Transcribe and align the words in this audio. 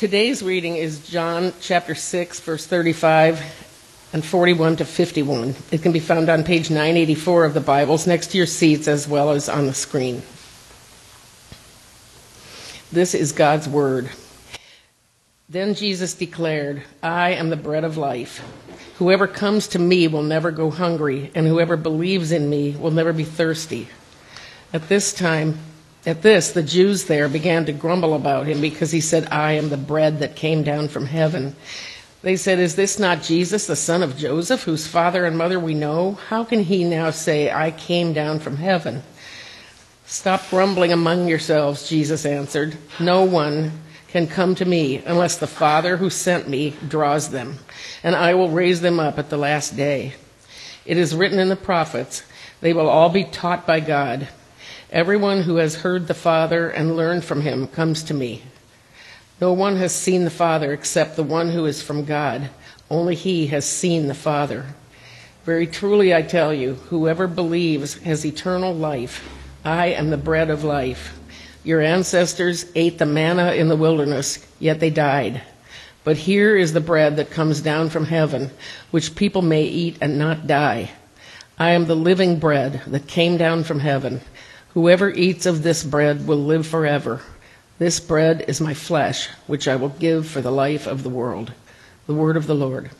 Today's 0.00 0.42
reading 0.42 0.76
is 0.76 1.06
John 1.06 1.52
chapter 1.60 1.94
6, 1.94 2.40
verse 2.40 2.66
35 2.66 4.08
and 4.14 4.24
41 4.24 4.76
to 4.76 4.86
51. 4.86 5.54
It 5.70 5.82
can 5.82 5.92
be 5.92 6.00
found 6.00 6.30
on 6.30 6.42
page 6.42 6.70
984 6.70 7.44
of 7.44 7.52
the 7.52 7.60
Bibles 7.60 8.06
next 8.06 8.28
to 8.28 8.38
your 8.38 8.46
seats 8.46 8.88
as 8.88 9.06
well 9.06 9.28
as 9.28 9.50
on 9.50 9.66
the 9.66 9.74
screen. 9.74 10.22
This 12.90 13.14
is 13.14 13.32
God's 13.32 13.68
Word. 13.68 14.08
Then 15.50 15.74
Jesus 15.74 16.14
declared, 16.14 16.82
I 17.02 17.32
am 17.32 17.50
the 17.50 17.56
bread 17.56 17.84
of 17.84 17.98
life. 17.98 18.42
Whoever 18.96 19.26
comes 19.26 19.68
to 19.68 19.78
me 19.78 20.08
will 20.08 20.22
never 20.22 20.50
go 20.50 20.70
hungry, 20.70 21.30
and 21.34 21.46
whoever 21.46 21.76
believes 21.76 22.32
in 22.32 22.48
me 22.48 22.70
will 22.70 22.90
never 22.90 23.12
be 23.12 23.24
thirsty. 23.24 23.86
At 24.72 24.88
this 24.88 25.12
time, 25.12 25.58
at 26.06 26.22
this, 26.22 26.52
the 26.52 26.62
Jews 26.62 27.04
there 27.04 27.28
began 27.28 27.66
to 27.66 27.72
grumble 27.72 28.14
about 28.14 28.46
him 28.46 28.60
because 28.60 28.90
he 28.90 29.00
said, 29.00 29.28
I 29.30 29.52
am 29.52 29.68
the 29.68 29.76
bread 29.76 30.20
that 30.20 30.36
came 30.36 30.62
down 30.62 30.88
from 30.88 31.06
heaven. 31.06 31.54
They 32.22 32.36
said, 32.36 32.58
Is 32.58 32.76
this 32.76 32.98
not 32.98 33.22
Jesus, 33.22 33.66
the 33.66 33.76
son 33.76 34.02
of 34.02 34.16
Joseph, 34.16 34.62
whose 34.62 34.86
father 34.86 35.24
and 35.24 35.36
mother 35.36 35.60
we 35.60 35.74
know? 35.74 36.12
How 36.28 36.44
can 36.44 36.62
he 36.62 36.84
now 36.84 37.10
say, 37.10 37.50
I 37.50 37.70
came 37.70 38.12
down 38.12 38.40
from 38.40 38.56
heaven? 38.56 39.02
Stop 40.06 40.48
grumbling 40.50 40.92
among 40.92 41.28
yourselves, 41.28 41.88
Jesus 41.88 42.26
answered. 42.26 42.76
No 42.98 43.24
one 43.24 43.72
can 44.08 44.26
come 44.26 44.54
to 44.56 44.64
me 44.64 44.98
unless 45.06 45.36
the 45.36 45.46
Father 45.46 45.96
who 45.96 46.10
sent 46.10 46.48
me 46.48 46.74
draws 46.88 47.30
them, 47.30 47.58
and 48.02 48.16
I 48.16 48.34
will 48.34 48.50
raise 48.50 48.80
them 48.80 48.98
up 48.98 49.18
at 49.18 49.30
the 49.30 49.36
last 49.36 49.76
day. 49.76 50.14
It 50.84 50.96
is 50.96 51.14
written 51.14 51.38
in 51.38 51.48
the 51.48 51.56
prophets, 51.56 52.24
they 52.60 52.72
will 52.72 52.88
all 52.88 53.08
be 53.08 53.24
taught 53.24 53.66
by 53.66 53.80
God. 53.80 54.28
Everyone 54.92 55.42
who 55.42 55.56
has 55.56 55.76
heard 55.76 56.08
the 56.08 56.14
Father 56.14 56.68
and 56.68 56.96
learned 56.96 57.24
from 57.24 57.42
him 57.42 57.68
comes 57.68 58.02
to 58.02 58.14
me. 58.14 58.42
No 59.40 59.52
one 59.52 59.76
has 59.76 59.94
seen 59.94 60.24
the 60.24 60.30
Father 60.30 60.72
except 60.72 61.14
the 61.14 61.22
one 61.22 61.50
who 61.50 61.64
is 61.64 61.80
from 61.80 62.04
God. 62.04 62.50
Only 62.90 63.14
he 63.14 63.46
has 63.48 63.64
seen 63.64 64.08
the 64.08 64.14
Father. 64.14 64.66
Very 65.44 65.68
truly 65.68 66.12
I 66.12 66.22
tell 66.22 66.52
you, 66.52 66.74
whoever 66.74 67.28
believes 67.28 67.98
has 67.98 68.26
eternal 68.26 68.74
life. 68.74 69.28
I 69.64 69.90
am 69.90 70.10
the 70.10 70.16
bread 70.16 70.50
of 70.50 70.64
life. 70.64 71.16
Your 71.62 71.80
ancestors 71.80 72.66
ate 72.74 72.98
the 72.98 73.06
manna 73.06 73.52
in 73.52 73.68
the 73.68 73.76
wilderness, 73.76 74.44
yet 74.58 74.80
they 74.80 74.90
died. 74.90 75.40
But 76.02 76.16
here 76.16 76.56
is 76.56 76.72
the 76.72 76.80
bread 76.80 77.16
that 77.16 77.30
comes 77.30 77.60
down 77.60 77.90
from 77.90 78.06
heaven, 78.06 78.50
which 78.90 79.14
people 79.14 79.42
may 79.42 79.62
eat 79.62 79.98
and 80.00 80.18
not 80.18 80.48
die. 80.48 80.90
I 81.60 81.70
am 81.70 81.86
the 81.86 81.94
living 81.94 82.40
bread 82.40 82.82
that 82.88 83.06
came 83.06 83.36
down 83.36 83.62
from 83.62 83.78
heaven. 83.78 84.22
Whoever 84.74 85.10
eats 85.10 85.46
of 85.46 85.64
this 85.64 85.82
bread 85.82 86.28
will 86.28 86.44
live 86.44 86.64
forever. 86.64 87.20
This 87.80 87.98
bread 87.98 88.44
is 88.46 88.60
my 88.60 88.72
flesh, 88.72 89.28
which 89.48 89.66
I 89.66 89.74
will 89.74 89.88
give 89.88 90.28
for 90.28 90.40
the 90.40 90.52
life 90.52 90.86
of 90.86 91.02
the 91.02 91.08
world. 91.08 91.52
The 92.06 92.14
word 92.14 92.36
of 92.36 92.46
the 92.46 92.54
Lord. 92.54 92.90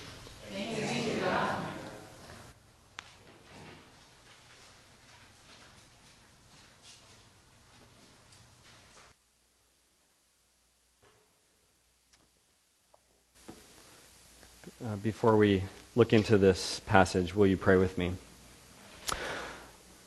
Uh, 14.85 14.97
before 14.97 15.37
we 15.37 15.63
look 15.95 16.13
into 16.13 16.37
this 16.37 16.81
passage, 16.81 17.33
will 17.33 17.47
you 17.47 17.57
pray 17.57 17.77
with 17.77 17.97
me? 17.97 18.13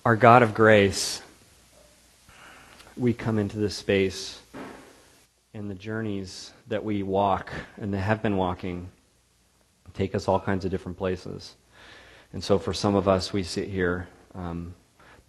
Our 0.03 0.17
God 0.17 0.44
of 0.44 0.53
grace, 0.53 1.22
we 2.95 3.13
come 3.13 3.39
into 3.39 3.58
this 3.58 3.75
space 3.75 4.39
and 5.53 5.69
the 5.69 5.75
journeys 5.75 6.52
that 6.67 6.83
we 6.83 7.03
walk 7.03 7.52
and 7.77 7.94
that 7.94 8.00
have 8.00 8.22
been 8.22 8.38
walking 8.38 8.89
take 9.94 10.16
us 10.16 10.27
all 10.27 10.39
kinds 10.39 10.66
of 10.66 10.72
different 10.72 10.97
places. 10.97 11.55
And 12.33 12.44
so 12.44 12.58
for 12.58 12.73
some 12.73 12.95
of 12.95 13.08
us, 13.08 13.31
we 13.31 13.44
sit 13.44 13.69
here 13.69 14.07
um, 14.34 14.73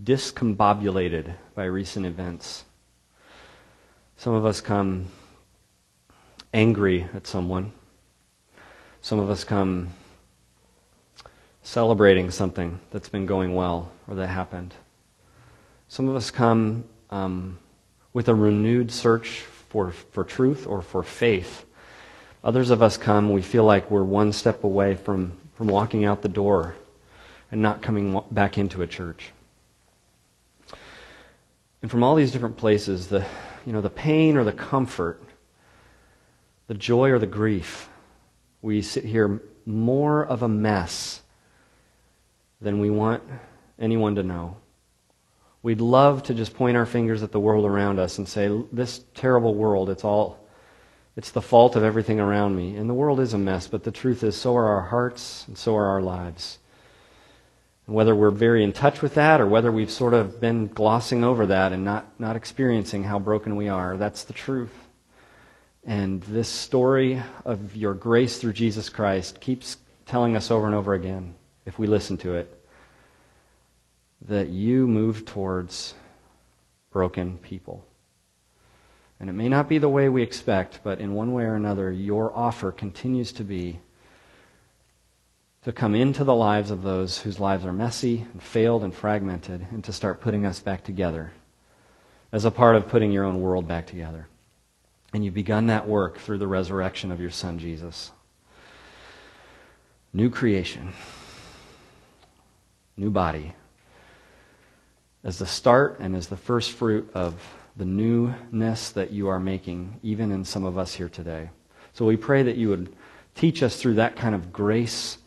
discombobulated 0.03 1.35
by 1.55 1.65
recent 1.65 2.07
events. 2.07 2.65
Some 4.17 4.33
of 4.33 4.47
us 4.47 4.61
come 4.61 5.07
angry 6.53 7.07
at 7.15 7.27
someone. 7.27 7.73
Some 9.03 9.19
of 9.19 9.29
us 9.29 9.45
come 9.45 9.91
celebrating 11.63 12.31
something 12.31 12.81
that's 12.91 13.09
been 13.09 13.27
going 13.27 13.55
well 13.55 13.93
or 14.09 14.15
that 14.15 14.29
happened. 14.29 14.73
Some 15.89 16.09
of 16.09 16.17
us 16.17 16.31
come 16.31 16.85
um, 17.11 17.59
with 18.15 18.29
a 18.29 18.35
renewed 18.35 18.91
search 18.91 19.41
for, 19.69 19.91
for 19.91 20.25
truth 20.25 20.67
or 20.67 20.81
for 20.81 21.03
faith. 21.03 21.67
Others 22.43 22.71
of 22.71 22.81
us 22.81 22.97
come, 22.97 23.31
we 23.31 23.43
feel 23.43 23.65
like 23.65 23.91
we're 23.91 24.05
one 24.05 24.33
step 24.33 24.65
away 24.65 24.95
from, 24.95 25.33
from 25.55 25.67
walking 25.67 26.05
out 26.07 26.23
the 26.23 26.29
door 26.29 26.77
and 27.51 27.61
not 27.61 27.83
coming 27.83 28.23
back 28.31 28.57
into 28.57 28.81
a 28.81 28.87
church. 28.87 29.33
And 31.83 31.91
from 31.91 32.03
all 32.03 32.15
these 32.15 32.33
different 32.33 32.57
places, 32.57 33.09
the, 33.09 33.27
you 33.67 33.73
know, 33.73 33.81
the 33.81 33.91
pain 33.91 34.37
or 34.37 34.45
the 34.45 34.53
comfort, 34.53 35.21
the 36.67 36.75
joy 36.75 37.11
or 37.11 37.19
the 37.19 37.27
grief, 37.27 37.89
we 38.63 38.81
sit 38.81 39.05
here 39.05 39.43
more 39.67 40.25
of 40.25 40.43
a 40.43 40.49
mess 40.49 41.21
than 42.61 42.81
we 42.81 42.91
want 42.91 43.23
anyone 43.79 44.15
to 44.15 44.23
know. 44.23 44.57
We'd 45.65 45.81
love 45.81 46.25
to 46.25 46.35
just 46.35 46.53
point 46.53 46.77
our 46.77 46.85
fingers 46.85 47.23
at 47.23 47.33
the 47.33 47.41
world 47.41 47.65
around 47.65 47.99
us 47.99 48.19
and 48.19 48.29
say, 48.29 48.51
this 48.71 49.03
terrible 49.15 49.55
world, 49.55 49.89
it's 49.89 50.05
all, 50.05 50.47
it's 51.17 51.31
the 51.31 51.41
fault 51.41 51.75
of 51.75 51.83
everything 51.83 52.21
around 52.21 52.55
me. 52.55 52.77
And 52.77 52.89
the 52.89 52.93
world 52.93 53.19
is 53.19 53.33
a 53.33 53.39
mess, 53.39 53.67
but 53.67 53.83
the 53.83 53.91
truth 53.91 54.23
is, 54.23 54.37
so 54.37 54.55
are 54.57 54.67
our 54.67 54.83
hearts 54.83 55.47
and 55.49 55.57
so 55.57 55.75
are 55.75 55.87
our 55.87 56.03
lives. 56.03 56.59
And 57.87 57.97
whether 57.97 58.15
we're 58.15 58.29
very 58.29 58.63
in 58.63 58.75
touch 58.75 59.01
with 59.01 59.15
that 59.15 59.41
or 59.41 59.47
whether 59.47 59.73
we've 59.73 59.91
sort 59.91 60.13
of 60.13 60.39
been 60.39 60.69
glossing 60.69 61.25
over 61.25 61.47
that 61.47 61.73
and 61.73 61.83
not, 61.83 62.21
not 62.21 62.37
experiencing 62.37 63.05
how 63.05 63.19
broken 63.19 63.57
we 63.57 63.71
are, 63.71 63.97
that's 63.97 64.25
the 64.25 64.35
truth. 64.35 64.75
And 65.83 66.23
this 66.25 66.49
story 66.51 67.23
of 67.47 67.75
your 67.75 67.95
grace 67.95 68.37
through 68.37 68.53
Jesus 68.53 68.91
Christ 68.91 69.41
keeps 69.41 69.79
telling 70.05 70.37
us 70.37 70.51
over 70.51 70.67
and 70.67 70.75
over 70.75 70.93
again, 70.93 71.37
if 71.65 71.79
we 71.79 71.87
listen 71.87 72.19
to 72.19 72.35
it, 72.35 72.64
that 74.25 74.49
you 74.49 74.87
move 74.87 75.25
towards 75.25 75.95
broken 76.91 77.39
people. 77.39 77.85
And 79.21 79.29
it 79.31 79.35
may 79.35 79.49
not 79.49 79.69
be 79.69 79.79
the 79.79 79.89
way 79.89 80.09
we 80.09 80.23
expect, 80.23 80.81
but 80.83 81.01
in 81.01 81.15
one 81.15 81.33
way 81.33 81.45
or 81.45 81.55
another, 81.55 81.91
your 81.91 82.35
offer 82.37 82.73
continues 82.73 83.33
to 83.33 83.45
be 83.45 83.81
to 85.65 85.73
come 85.73 85.95
into 85.95 86.25
the 86.25 86.35
lives 86.35 86.71
of 86.71 86.83
those 86.83 87.19
whose 87.19 87.41
lives 87.41 87.65
are 87.65 87.73
messy 87.73 88.27
and 88.33 88.43
failed 88.43 88.85
and 88.85 88.95
fragmented 88.95 89.67
and 89.71 89.83
to 89.83 89.93
start 89.93 90.21
putting 90.21 90.45
us 90.45 90.61
back 90.61 90.85
together 90.85 91.33
as 92.33 92.45
a 92.45 92.51
part 92.51 92.77
of 92.77 92.89
putting 92.89 93.11
your 93.11 93.25
own 93.25 93.41
world 93.41 93.67
back 93.67 93.87
together. 93.87 94.27
And 95.15 95.25
you've 95.25 95.33
begun 95.33 95.69
that 95.69 95.89
work 95.89 96.19
through 96.19 96.39
the 96.39 96.47
resurrection 96.47 97.11
of 97.11 97.21
your 97.21 97.31
son, 97.31 97.59
Jesus. 97.59 98.11
New 100.13 100.29
creation, 100.29 100.93
new 102.97 103.11
body, 103.11 103.55
as 105.25 105.39
the 105.39 105.47
start 105.47 105.99
and 105.99 106.15
as 106.15 106.29
the 106.29 106.37
first 106.37 106.73
fruit 106.73 107.11
of 107.15 107.35
the 107.77 107.85
newness 107.85 108.91
that 108.91 109.11
you 109.11 109.29
are 109.29 109.41
making, 109.41 109.99
even 110.03 110.31
in 110.31 110.45
some 110.45 110.65
of 110.65 110.79
us 110.79 110.95
here 110.95 111.09
today. 111.09 111.51
So 111.95 112.05
we 112.05 112.17
pray 112.17 112.43
that 112.43 112.57
you 112.57 112.69
would 112.69 112.95
teach 113.35 113.63
us 113.63 113.81
through 113.81 113.95
that 113.95 114.17
kind 114.17 114.35
of 114.35 114.53
grace 114.53 115.19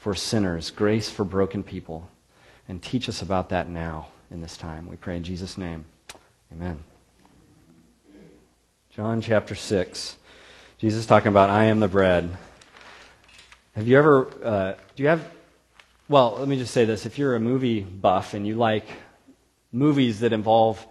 for 0.00 0.14
sinners, 0.14 0.70
grace 0.70 1.08
for 1.08 1.24
broken 1.24 1.62
people, 1.62 2.10
and 2.68 2.82
teach 2.82 3.08
us 3.08 3.22
about 3.22 3.48
that 3.50 3.68
now 3.68 4.08
in 4.30 4.40
this 4.40 4.56
time. 4.56 4.88
We 4.88 4.96
pray 4.96 5.16
in 5.16 5.24
Jesus' 5.24 5.56
name. 5.56 5.84
Amen. 6.52 6.82
John 8.90 9.20
chapter 9.20 9.54
6. 9.54 10.16
Jesus 10.78 11.06
talking 11.06 11.28
about, 11.28 11.50
I 11.50 11.64
am 11.64 11.80
the 11.80 11.88
bread. 11.88 12.36
Have 13.74 13.86
you 13.86 13.96
ever, 13.98 14.26
uh, 14.42 14.74
do 14.94 15.02
you 15.02 15.08
have, 15.08 15.26
well, 16.08 16.36
let 16.38 16.48
me 16.48 16.58
just 16.58 16.72
say 16.72 16.84
this. 16.84 17.06
If 17.06 17.18
you're 17.18 17.34
a 17.34 17.40
movie 17.40 17.80
buff 17.80 18.34
and 18.34 18.46
you 18.46 18.54
like 18.54 18.86
movies 19.76 20.20
that 20.20 20.32
involve 20.32 20.84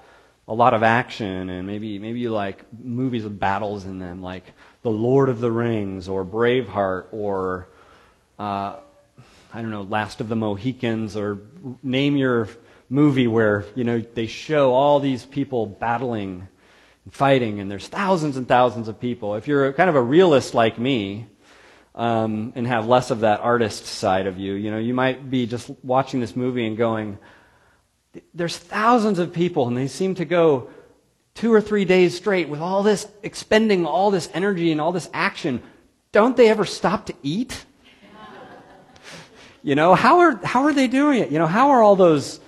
a 0.48 0.54
lot 0.54 0.74
of 0.74 0.84
action 0.84 1.50
and 1.50 1.66
maybe 1.66 1.98
maybe 1.98 2.20
you 2.20 2.30
like 2.30 2.64
movies 2.84 3.24
with 3.24 3.40
battles 3.40 3.86
in 3.86 3.98
them 3.98 4.22
like 4.22 4.44
The 4.84 4.92
Lord 4.92 5.28
of 5.30 5.40
the 5.40 5.52
Rings 5.52 6.08
or 6.08 6.24
Braveheart 6.24 7.08
or 7.12 7.68
uh, 8.38 8.76
I 9.54 9.62
don't 9.62 9.72
know 9.72 9.82
Last 9.82 10.22
of 10.22 10.30
the 10.30 10.36
Mohicans 10.36 11.18
or 11.18 11.40
name 11.82 12.16
your 12.16 12.48
movie 12.88 13.28
where 13.28 13.66
you 13.74 13.84
know 13.84 14.00
they 14.14 14.28
show 14.28 14.74
all 14.74 15.00
these 15.00 15.26
people 15.26 15.66
battling 15.66 16.48
and 17.06 17.14
fighting 17.14 17.60
and 17.60 17.72
there's 17.72 17.88
thousands 17.88 18.38
and 18.38 18.48
thousands 18.48 18.88
of 18.88 19.00
people. 19.00 19.36
If 19.36 19.48
you're 19.48 19.74
kind 19.74 19.90
of 19.90 19.96
a 19.96 20.02
realist 20.02 20.54
like 20.54 20.78
me 20.78 21.26
um, 21.96 22.54
and 22.56 22.68
have 22.68 22.86
less 22.86 23.10
of 23.10 23.22
that 23.22 23.40
artist 23.40 23.86
side 23.86 24.28
of 24.28 24.38
you 24.38 24.54
you 24.54 24.70
know 24.70 24.78
you 24.78 24.94
might 24.94 25.28
be 25.28 25.48
just 25.48 25.72
watching 25.84 26.20
this 26.20 26.36
movie 26.36 26.68
and 26.68 26.78
going 26.78 27.18
there's 28.33 28.57
thousands 28.57 29.19
of 29.19 29.33
people, 29.33 29.67
and 29.67 29.77
they 29.77 29.88
seem 29.88 30.15
to 30.15 30.25
go 30.25 30.69
two 31.35 31.53
or 31.53 31.62
three 31.62 31.85
days 31.85 32.15
straight 32.15 32.50
with 32.50 32.62
all 32.62 32.81
this, 32.81 33.07
expending 33.21 33.85
all 33.85 34.09
this 34.09 34.29
energy 34.33 34.71
and 34.71 34.79
all 34.79 34.91
this 34.91 35.09
action, 35.13 35.62
don't 36.12 36.38
they 36.38 36.50
ever 36.50 36.65
stop 36.65 37.07
to 37.07 37.13
eat? 37.21 37.65
You 39.63 39.73
know, 39.73 39.95
how 39.95 40.19
are, 40.19 40.39
how 40.45 40.65
are 40.65 40.73
they 40.73 40.88
doing 40.88 41.21
it? 41.21 41.31
You 41.31 41.39
know, 41.39 41.47
how 41.47 41.71
are 41.71 41.81
all 41.81 41.95
those, 41.95 42.39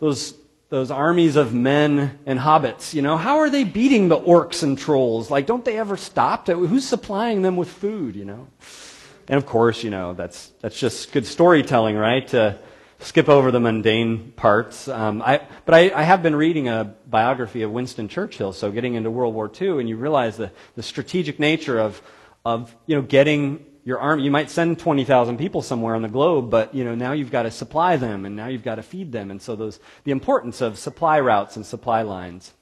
those, 0.00 0.34
those 0.70 0.90
armies 0.90 1.36
of 1.36 1.54
men 1.54 2.18
and 2.26 2.36
hobbits, 2.36 2.94
you 2.94 3.00
know, 3.00 3.16
how 3.16 3.38
are 3.38 3.48
they 3.48 3.62
beating 3.62 4.08
the 4.08 4.18
orcs 4.18 4.64
and 4.64 4.76
trolls? 4.76 5.30
Like, 5.30 5.46
don't 5.46 5.64
they 5.64 5.78
ever 5.78 5.96
stop 5.96 6.46
to, 6.46 6.66
who's 6.66 6.84
supplying 6.84 7.42
them 7.42 7.56
with 7.56 7.68
food, 7.68 8.16
you 8.16 8.24
know? 8.24 8.48
And 9.28 9.36
of 9.38 9.46
course, 9.46 9.84
you 9.84 9.90
know, 9.90 10.14
that's, 10.14 10.50
that's 10.60 10.76
just 10.76 11.12
good 11.12 11.26
storytelling, 11.26 11.96
right? 11.96 12.26
To 12.28 12.58
skip 12.98 13.28
over 13.28 13.50
the 13.50 13.60
mundane 13.60 14.32
parts. 14.32 14.88
Um, 14.88 15.22
I, 15.22 15.46
but 15.64 15.74
I, 15.74 15.90
I 15.94 16.02
have 16.02 16.22
been 16.22 16.36
reading 16.36 16.68
a 16.68 16.94
biography 17.06 17.62
of 17.62 17.70
Winston 17.70 18.08
Churchill, 18.08 18.52
so 18.52 18.70
getting 18.70 18.94
into 18.94 19.10
World 19.10 19.34
War 19.34 19.50
II, 19.60 19.80
and 19.80 19.88
you 19.88 19.96
realize 19.96 20.36
the, 20.36 20.50
the 20.74 20.82
strategic 20.82 21.38
nature 21.38 21.78
of, 21.78 22.00
of, 22.44 22.74
you 22.86 22.96
know, 22.96 23.02
getting 23.02 23.64
your 23.84 23.98
army. 23.98 24.24
You 24.24 24.30
might 24.30 24.50
send 24.50 24.78
20,000 24.78 25.36
people 25.36 25.62
somewhere 25.62 25.94
on 25.94 26.02
the 26.02 26.08
globe, 26.08 26.50
but, 26.50 26.74
you 26.74 26.84
know, 26.84 26.94
now 26.94 27.12
you've 27.12 27.30
got 27.30 27.42
to 27.42 27.50
supply 27.50 27.96
them, 27.96 28.24
and 28.24 28.34
now 28.34 28.46
you've 28.46 28.64
got 28.64 28.76
to 28.76 28.82
feed 28.82 29.12
them. 29.12 29.30
And 29.30 29.40
so 29.40 29.56
those, 29.56 29.80
the 30.04 30.12
importance 30.12 30.60
of 30.60 30.78
supply 30.78 31.20
routes 31.20 31.56
and 31.56 31.66
supply 31.66 32.02
lines 32.02 32.52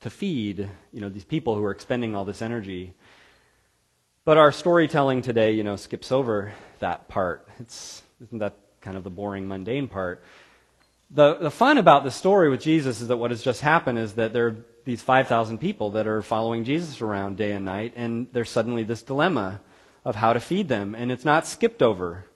to 0.00 0.10
feed, 0.10 0.68
you 0.92 1.00
know, 1.00 1.08
these 1.08 1.24
people 1.24 1.54
who 1.54 1.64
are 1.64 1.70
expending 1.70 2.14
all 2.14 2.24
this 2.24 2.42
energy 2.42 2.94
but 4.24 4.38
our 4.38 4.52
storytelling 4.52 5.20
today, 5.20 5.52
you 5.52 5.62
know, 5.62 5.76
skips 5.76 6.10
over 6.10 6.54
that 6.78 7.08
part. 7.08 7.46
It's, 7.60 8.02
isn't 8.22 8.38
that 8.38 8.56
kind 8.84 8.96
of 8.96 9.02
the 9.02 9.10
boring, 9.10 9.48
mundane 9.48 9.88
part? 9.88 10.22
The, 11.10 11.34
the 11.34 11.50
fun 11.50 11.78
about 11.78 12.04
the 12.04 12.10
story 12.10 12.50
with 12.50 12.60
Jesus 12.60 13.00
is 13.00 13.08
that 13.08 13.16
what 13.16 13.30
has 13.30 13.42
just 13.42 13.60
happened 13.60 13.98
is 13.98 14.12
that 14.14 14.32
there 14.32 14.46
are 14.46 14.56
these 14.84 15.02
5,000 15.02 15.58
people 15.58 15.90
that 15.92 16.06
are 16.06 16.22
following 16.22 16.64
Jesus 16.64 17.00
around 17.00 17.36
day 17.36 17.52
and 17.52 17.64
night, 17.64 17.94
and 17.96 18.26
there's 18.32 18.50
suddenly 18.50 18.84
this 18.84 19.02
dilemma 19.02 19.60
of 20.04 20.14
how 20.16 20.34
to 20.34 20.40
feed 20.40 20.68
them, 20.68 20.94
and 20.94 21.10
it's 21.10 21.24
not 21.24 21.46
skipped 21.46 21.82
over. 21.82 22.26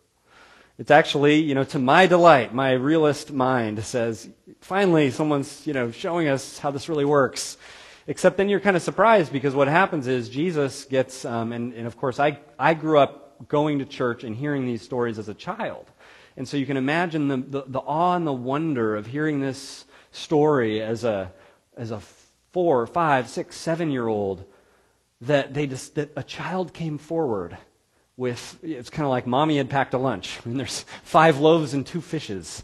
It's 0.79 0.91
actually, 0.91 1.41
you 1.41 1.55
know, 1.55 1.65
to 1.65 1.79
my 1.79 2.07
delight, 2.07 2.55
my 2.55 2.73
realist 2.73 3.33
mind 3.33 3.85
says, 3.85 4.29
finally, 4.61 5.11
someone's, 5.11 5.67
you 5.67 5.73
know, 5.73 5.91
showing 5.91 6.29
us 6.29 6.59
how 6.59 6.71
this 6.71 6.89
really 6.89 7.05
works. 7.05 7.59
Except 8.07 8.39
then 8.39 8.49
you're 8.49 8.61
kind 8.61 8.77
of 8.77 8.83
surprised 8.83 9.33
because 9.33 9.55
what 9.55 9.69
happens 9.69 10.07
is 10.07 10.29
Jesus 10.31 10.85
gets, 10.85 11.25
um, 11.25 11.53
and, 11.53 11.75
and 11.75 11.87
of 11.87 11.97
course, 11.97 12.19
I, 12.19 12.39
I 12.59 12.75
grew 12.75 12.99
up 12.99 13.49
going 13.49 13.81
to 13.81 13.85
church 13.85 14.25
and 14.25 14.35
hearing 14.35 14.67
these 14.67 14.83
stories 14.83 15.19
as 15.19 15.29
a 15.29 15.35
child. 15.35 15.85
And 16.39 16.47
so 16.47 16.57
you 16.57 16.67
can 16.67 16.77
imagine 16.77 17.27
the, 17.27 17.37
the, 17.39 17.65
the 17.67 17.81
awe 17.81 18.15
and 18.15 18.25
the 18.25 18.33
wonder 18.33 18.95
of 18.95 19.09
hearing 19.09 19.41
this 19.41 19.85
story 20.13 20.81
as 20.81 21.03
a, 21.03 21.33
as 21.77 21.91
a 21.91 22.01
four, 22.53 22.87
five, 22.87 23.29
six, 23.29 23.57
seven 23.57 23.91
year 23.91 24.07
old 24.07 24.45
that, 25.23 25.53
they 25.53 25.67
just, 25.67 25.97
that 25.97 26.13
a 26.15 26.23
child 26.23 26.73
came 26.73 26.97
forward 26.97 27.59
with, 28.17 28.57
it's 28.63 28.89
kind 28.89 29.05
of 29.05 29.11
like 29.11 29.27
mommy 29.27 29.57
had 29.57 29.69
packed 29.69 29.95
a 29.95 29.99
lunch. 29.99 30.39
Mean, 30.47 30.59
there's 30.59 30.85
five 31.03 31.41
loaves 31.41 31.75
and 31.75 31.85
two 31.85 32.01
fishes. 32.01 32.63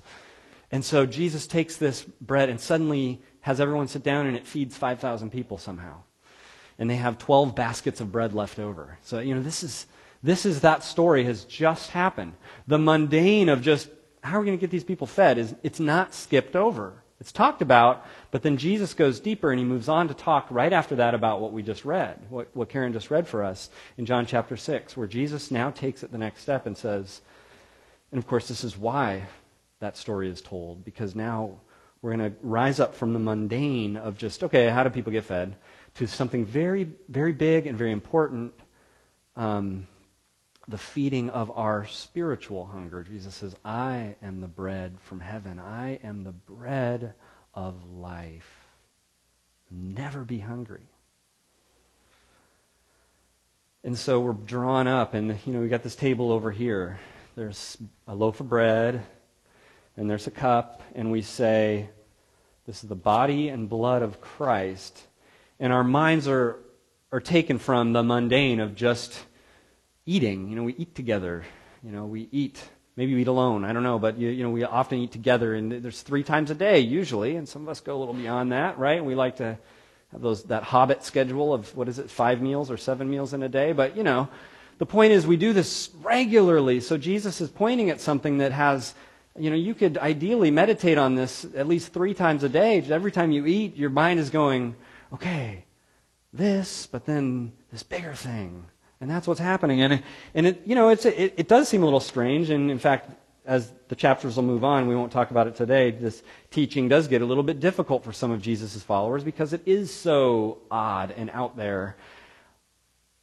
And 0.70 0.85
so 0.85 1.05
Jesus 1.05 1.49
takes 1.49 1.77
this 1.77 2.05
bread 2.20 2.50
and 2.50 2.61
suddenly 2.61 3.23
has 3.41 3.61
everyone 3.61 3.88
sit 3.88 4.05
down 4.05 4.27
and 4.27 4.37
it 4.37 4.47
feeds 4.47 4.77
5,000 4.77 5.31
people 5.31 5.59
somehow. 5.59 5.97
And 6.79 6.88
they 6.88 6.97
have 6.97 7.19
12 7.19 7.56
baskets 7.56 8.00
of 8.00 8.12
bread 8.12 8.35
left 8.35 8.61
over. 8.61 8.99
So, 9.03 9.19
you 9.19 9.35
know, 9.35 9.43
this 9.43 9.65
is, 9.65 9.87
this 10.25 10.47
is 10.47 10.62
that 10.62 10.82
story 10.82 11.25
has 11.25 11.44
just 11.44 11.91
happened. 11.91 12.32
The 12.67 12.79
mundane 12.79 13.50
of 13.50 13.61
just 13.61 13.91
how 14.23 14.38
are 14.38 14.41
we 14.41 14.47
going 14.47 14.56
to 14.56 14.61
get 14.61 14.71
these 14.71 14.82
people 14.82 15.06
fed 15.06 15.37
is 15.37 15.55
it's 15.62 15.79
not 15.79 16.15
skipped 16.15 16.56
over. 16.56 16.94
It's 17.21 17.31
talked 17.31 17.61
about, 17.61 18.06
but 18.31 18.43
then 18.43 18.56
Jesus 18.56 18.94
goes 18.94 19.21
deeper 19.21 19.50
and 19.50 19.59
he 19.59 19.67
moves 19.67 19.87
on 19.87 20.09
to 20.09 20.15
talk 20.15 20.47
right 20.49 20.73
after 20.73 20.97
that 20.97 21.15
about 21.15 21.43
what 21.43 21.53
we 21.53 21.62
just 21.62 21.85
read, 21.85 22.19
what, 22.31 22.49
what 22.55 22.71
Karen 22.71 22.94
just 22.94 23.11
read 23.11 23.29
for 23.29 23.44
us 23.44 23.69
in 23.99 24.06
John 24.06 24.25
chapter 24.25 24.56
6, 24.56 24.97
where 24.97 25.06
Jesus 25.06 25.50
now 25.50 25.71
takes 25.71 26.03
it 26.03 26.11
the 26.11 26.19
next 26.19 26.41
step 26.41 26.65
and 26.65 26.77
says, 26.77 27.20
and 28.11 28.19
of 28.19 28.27
course, 28.27 28.49
this 28.49 28.65
is 28.65 28.79
why 28.79 29.25
that 29.81 29.99
story 29.99 30.31
is 30.31 30.41
told, 30.41 30.87
because 30.87 31.15
now 31.15 31.59
we're 32.00 32.17
going 32.17 32.32
to 32.32 32.37
rise 32.43 32.81
up 32.81 32.94
from 32.94 33.12
the 33.12 33.19
mundane 33.19 33.99
of 33.99 34.17
just, 34.17 34.43
okay, 34.43 34.70
how 34.70 34.85
do 34.85 34.91
people 34.91 35.12
get 35.12 35.25
fed, 35.25 35.55
to 35.97 36.06
something 36.06 36.47
very, 36.47 36.88
very 37.11 37.32
big 37.35 37.67
and 37.67 37.77
very 37.77 37.93
important 37.93 38.55
um, 39.37 39.87
the 40.69 40.78
feeding 40.78 41.31
of 41.31 41.50
our 41.56 41.87
spiritual 41.87 42.66
hunger. 42.66 43.02
Jesus 43.02 43.34
says, 43.34 43.55
I 43.64 44.16
am 44.22 44.40
the 44.40 44.49
bread 44.49 44.96
from 45.00 45.20
heaven, 45.20 45.58
I 45.58 45.99
am 46.02 46.25
the 46.25 46.32
bread 46.32 47.14
of 47.52 47.84
life. 47.90 48.66
Never 49.70 50.25
be 50.25 50.38
hungry. 50.38 50.87
And 53.82 53.99
so 53.99 54.20
we're 54.20 54.32
drawn 54.32 54.87
up, 54.87 55.12
and 55.12 55.38
you 55.44 55.52
know, 55.52 55.61
we 55.61 55.69
got 55.69 55.82
this 55.82 55.96
table 55.96 56.32
over 56.32 56.50
here. 56.50 56.99
There's 57.37 57.76
a 58.08 58.14
loaf 58.14 58.40
of 58.40 58.49
bread, 58.49 59.05
and 59.96 60.08
there's 60.08 60.26
a 60.26 60.31
cup, 60.31 60.82
and 60.94 61.12
we 61.12 61.20
say, 61.20 61.90
This 62.67 62.82
is 62.82 62.88
the 62.88 62.94
body 62.94 63.49
and 63.50 63.69
blood 63.69 64.00
of 64.00 64.22
Christ. 64.22 65.02
And 65.60 65.72
our 65.72 65.84
minds 65.84 66.26
are, 66.28 66.58
are 67.12 67.20
taken 67.20 67.58
from 67.58 67.93
the 67.93 68.02
mundane 68.02 68.60
of 68.60 68.75
just 68.75 69.19
eating. 70.06 70.49
You 70.49 70.56
know, 70.56 70.62
we 70.62 70.75
eat 70.77 70.95
together. 70.95 71.45
You 71.83 71.93
know, 71.93 72.06
we 72.06 72.29
eat. 72.33 72.62
Maybe 72.97 73.15
we 73.15 73.23
eat 73.23 73.29
alone. 73.29 73.65
I 73.65 73.73
don't 73.73 73.83
know, 73.83 73.99
but 73.99 74.19
you, 74.19 74.29
you 74.29 74.43
know, 74.45 74.51
we 74.51 74.65
often 74.65 74.99
eat 74.99 75.12
together, 75.12 75.55
and 75.55 75.73
there's 75.73 76.03
three 76.03 76.23
times 76.23 76.51
a 76.51 76.55
day 76.55 76.79
usually, 76.81 77.37
and 77.37 77.49
some 77.49 77.62
of 77.62 77.69
us 77.69 77.81
go 77.81 77.97
a 77.97 77.99
little 77.99 78.15
beyond 78.15 78.53
that, 78.53 78.79
right? 78.79 79.05
We 79.05 79.15
like 79.15 79.37
to 79.37 79.59
have 80.12 80.21
those 80.21 80.45
that 80.45 80.62
hobbit 80.62 81.03
schedule 81.03 81.53
of 81.53 81.77
what 81.77 81.89
is 81.89 81.99
it, 81.99 82.11
five 82.11 82.41
meals 82.41 82.71
or 82.71 82.77
seven 82.77 83.11
meals 83.11 83.35
in 83.35 83.43
a 83.43 83.49
day. 83.49 83.73
But 83.73 83.97
you 83.97 84.05
know, 84.05 84.29
the 84.79 84.87
point 84.87 85.12
is 85.12 85.27
we 85.27 85.37
do 85.37 85.53
this 85.53 85.91
regularly. 86.03 86.81
So 86.81 86.97
Jesus 86.97 87.41
is 87.41 87.51
pointing 87.51 87.91
at 87.91 88.01
something 88.01 88.39
that 88.39 88.53
has 88.53 88.95
you 89.37 89.51
know, 89.51 89.56
you 89.56 89.75
could 89.75 89.99
ideally 89.99 90.51
meditate 90.51 90.97
on 90.97 91.17
this 91.17 91.45
at 91.56 91.67
least 91.67 91.93
three 91.93 92.15
times 92.15 92.45
a 92.45 92.49
day. 92.49 92.81
Every 92.89 93.11
time 93.11 93.33
you 93.33 93.47
eat, 93.47 93.77
your 93.77 93.91
mind 93.91 94.21
is 94.21 94.31
going, 94.31 94.77
okay, 95.12 95.65
this, 96.33 96.87
but 96.87 97.05
then 97.05 97.53
this 97.73 97.83
bigger 97.83 98.15
thing. 98.15 98.67
And 99.05 99.11
that's 99.11 99.27
what's 99.27 99.39
happening. 99.39 99.83
And, 99.83 100.03
and 100.33 100.47
it, 100.47 100.62
you 100.65 100.75
know, 100.75 100.89
it's, 100.89 101.05
it, 101.05 101.35
it 101.37 101.47
does 101.47 101.69
seem 101.69 101.83
a 101.83 101.85
little 101.85 102.01
strange. 102.01 102.49
And 102.49 102.71
in 102.71 102.79
fact, 102.79 103.11
as 103.45 103.71
the 103.89 103.95
chapters 103.95 104.37
will 104.37 104.45
move 104.45 104.65
on, 104.65 104.87
we 104.87 104.97
won't 104.97 105.12
talk 105.12 105.31
about 105.31 105.47
it 105.47 105.56
today. 105.56 105.91
This 105.91 106.23
teaching 106.51 106.89
does 106.89 107.06
get 107.06 107.21
a 107.21 107.27
little 107.27 107.43
bit 107.43 107.61
difficult 107.61 108.03
for 108.03 108.15
some 108.15 108.31
of 108.31 108.41
Jesus' 108.41 108.83
followers 108.83 109.23
because 109.23 109.53
it 109.53 109.61
is 109.67 109.93
so 109.93 110.62
odd 110.71 111.12
and 111.19 111.29
out 111.35 111.55
there. 111.55 111.97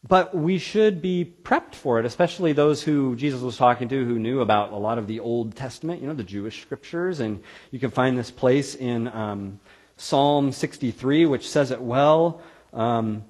But 0.07 0.37
we 0.37 0.59
should 0.59 1.01
be 1.01 1.25
prepped 1.41 1.73
for 1.73 1.99
it, 1.99 2.05
especially 2.05 2.53
those 2.53 2.83
who 2.83 3.15
Jesus 3.15 3.41
was 3.41 3.57
talking 3.57 3.89
to 3.89 4.05
who 4.05 4.19
knew 4.19 4.41
about 4.41 4.73
a 4.73 4.77
lot 4.77 4.99
of 4.99 5.07
the 5.07 5.19
Old 5.19 5.55
Testament, 5.55 5.99
you 5.99 6.07
know, 6.07 6.13
the 6.13 6.23
Jewish 6.23 6.61
scriptures. 6.61 7.21
And 7.21 7.41
you 7.71 7.79
can 7.79 7.89
find 7.89 8.15
this 8.15 8.29
place 8.29 8.75
in 8.75 9.07
um, 9.07 9.59
Psalm 9.97 10.51
63, 10.51 11.25
which 11.25 11.49
says 11.49 11.71
it 11.71 11.81
well, 11.81 12.43
um, 12.71 13.23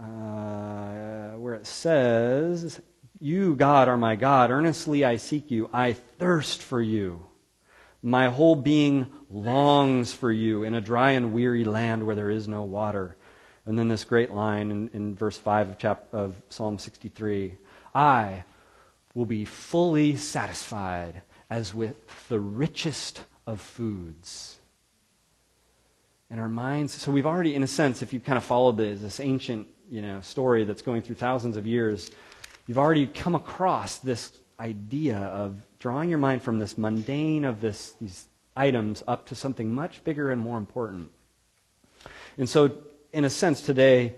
uh, 0.00 1.32
where 1.36 1.54
it 1.54 1.66
says, 1.66 2.80
You, 3.20 3.54
God, 3.56 3.88
are 3.88 3.96
my 3.96 4.16
God. 4.16 4.50
Earnestly 4.50 5.04
I 5.04 5.16
seek 5.16 5.50
you. 5.50 5.70
I 5.72 5.92
thirst 5.92 6.62
for 6.62 6.80
you. 6.80 7.26
My 8.02 8.28
whole 8.28 8.56
being 8.56 9.06
longs 9.30 10.12
for 10.12 10.30
you 10.30 10.62
in 10.62 10.74
a 10.74 10.80
dry 10.80 11.12
and 11.12 11.32
weary 11.32 11.64
land 11.64 12.06
where 12.06 12.16
there 12.16 12.30
is 12.30 12.46
no 12.46 12.62
water. 12.62 13.16
And 13.66 13.78
then 13.78 13.88
this 13.88 14.04
great 14.04 14.30
line 14.30 14.70
in, 14.70 14.90
in 14.92 15.14
verse 15.14 15.38
5 15.38 15.70
of, 15.70 15.78
chap- 15.78 16.08
of 16.12 16.40
Psalm 16.50 16.78
63 16.78 17.56
I 17.94 18.44
will 19.14 19.26
be 19.26 19.44
fully 19.44 20.16
satisfied 20.16 21.22
as 21.48 21.72
with 21.72 22.28
the 22.28 22.40
richest 22.40 23.20
of 23.46 23.60
foods. 23.60 24.58
And 26.30 26.40
our 26.40 26.48
minds, 26.48 26.92
so 26.94 27.12
we've 27.12 27.26
already, 27.26 27.54
in 27.54 27.62
a 27.62 27.68
sense, 27.68 28.02
if 28.02 28.12
you've 28.12 28.24
kind 28.24 28.36
of 28.36 28.44
followed 28.44 28.76
this, 28.76 29.00
this 29.00 29.20
ancient 29.20 29.68
you 29.90 30.02
know, 30.02 30.20
story 30.20 30.64
that's 30.64 30.82
going 30.82 31.02
through 31.02 31.16
thousands 31.16 31.56
of 31.56 31.66
years, 31.66 32.10
you've 32.66 32.78
already 32.78 33.06
come 33.06 33.34
across 33.34 33.98
this 33.98 34.32
idea 34.58 35.18
of 35.18 35.56
drawing 35.78 36.08
your 36.08 36.18
mind 36.18 36.42
from 36.42 36.58
this 36.58 36.78
mundane 36.78 37.44
of 37.44 37.60
this, 37.60 37.94
these 38.00 38.26
items 38.56 39.02
up 39.06 39.26
to 39.26 39.34
something 39.34 39.74
much 39.74 40.02
bigger 40.04 40.30
and 40.30 40.40
more 40.40 40.58
important. 40.58 41.10
And 42.38 42.48
so 42.48 42.72
in 43.12 43.24
a 43.24 43.30
sense, 43.30 43.60
today, 43.60 44.16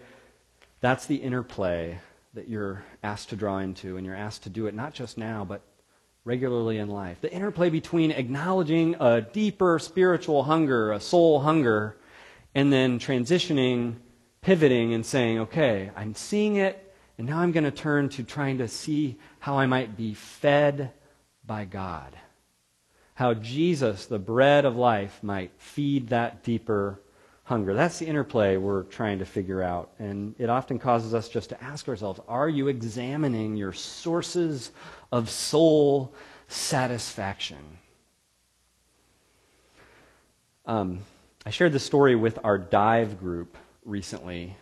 that's 0.80 1.06
the 1.06 1.16
interplay 1.16 1.98
that 2.32 2.48
you're 2.48 2.84
asked 3.02 3.30
to 3.30 3.36
draw 3.36 3.58
into, 3.58 3.96
and 3.96 4.06
you're 4.06 4.16
asked 4.16 4.44
to 4.44 4.50
do 4.50 4.66
it 4.66 4.74
not 4.74 4.94
just 4.94 5.18
now, 5.18 5.44
but 5.44 5.62
regularly 6.24 6.78
in 6.78 6.88
life. 6.88 7.20
The 7.20 7.32
interplay 7.32 7.70
between 7.70 8.10
acknowledging 8.10 8.96
a 8.98 9.20
deeper 9.20 9.78
spiritual 9.78 10.44
hunger, 10.44 10.92
a 10.92 11.00
soul 11.00 11.40
hunger, 11.40 11.96
and 12.54 12.72
then 12.72 12.98
transitioning, 12.98 13.96
pivoting, 14.46 14.94
and 14.94 15.04
saying, 15.04 15.40
okay, 15.40 15.90
I'm 15.96 16.14
seeing 16.14 16.54
it, 16.54 16.94
and 17.18 17.26
now 17.26 17.40
I'm 17.40 17.50
going 17.50 17.64
to 17.64 17.72
turn 17.72 18.08
to 18.10 18.22
trying 18.22 18.58
to 18.58 18.68
see 18.68 19.18
how 19.40 19.58
I 19.58 19.66
might 19.66 19.96
be 19.96 20.14
fed 20.14 20.92
by 21.44 21.64
God. 21.64 22.16
How 23.14 23.34
Jesus, 23.34 24.06
the 24.06 24.20
bread 24.20 24.64
of 24.64 24.76
life, 24.76 25.18
might 25.20 25.50
feed 25.58 26.10
that 26.10 26.44
deeper 26.44 27.00
hunger. 27.42 27.74
That's 27.74 27.98
the 27.98 28.06
interplay 28.06 28.56
we're 28.56 28.84
trying 28.84 29.18
to 29.18 29.24
figure 29.24 29.64
out. 29.64 29.90
And 29.98 30.36
it 30.38 30.48
often 30.48 30.78
causes 30.78 31.12
us 31.12 31.28
just 31.28 31.48
to 31.48 31.60
ask 31.60 31.88
ourselves 31.88 32.20
are 32.28 32.48
you 32.48 32.68
examining 32.68 33.56
your 33.56 33.72
sources 33.72 34.70
of 35.10 35.28
soul 35.28 36.14
satisfaction? 36.46 37.78
Um, 40.66 41.00
I 41.44 41.50
shared 41.50 41.72
this 41.72 41.82
story 41.82 42.14
with 42.14 42.38
our 42.44 42.58
dive 42.58 43.18
group 43.18 43.56
recently. 43.86 44.56